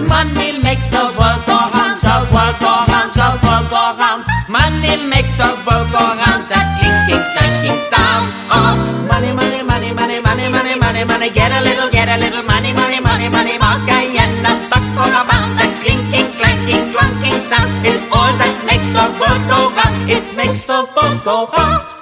Money 0.08 0.60
makes 0.62 0.88
the 0.90 1.04
world 1.18 1.42
go 1.50 1.58
round, 1.74 1.98
the 2.00 2.16
world 2.34 2.56
go 2.62 2.72
round, 2.92 3.12
the 3.18 3.28
world 3.44 3.68
go 3.70 3.84
round. 3.98 4.22
Money 4.48 4.96
makes 5.10 5.36
the 5.38 5.50
world 5.66 5.88
go 5.92 6.04
round. 6.22 6.44
That 6.52 6.66
clinking, 6.80 7.24
clanking 7.34 7.82
sound 7.90 8.30
of 8.52 8.78
money, 9.10 9.32
money, 9.34 9.64
money, 9.64 9.92
money, 9.94 10.20
money, 10.22 10.48
money, 10.48 10.76
money, 10.78 11.04
money. 11.04 11.30
Get 11.32 11.52
a 11.52 11.62
little, 11.64 11.90
get 11.92 12.08
a 12.08 12.18
little 12.22 12.44
money, 12.44 12.72
money, 12.74 13.00
money, 13.00 13.30
money. 13.30 13.58
Marca 13.58 13.98
and 14.00 14.48
a 14.48 14.54
buck 14.70 14.86
all 15.02 15.12
around. 15.12 15.52
That 15.58 15.72
clinking, 15.82 16.30
clanking, 16.38 16.84
clunking 16.94 17.40
sound 17.50 17.72
is 17.84 18.02
all 18.14 18.32
that 18.40 18.56
makes 18.70 18.90
the 18.94 19.06
world 19.20 19.44
go 19.50 19.60
round. 19.76 19.96
It 20.08 20.26
makes 20.36 20.64
the 20.66 20.88
world 20.96 21.20
go 21.24 21.48
round. 21.52 22.01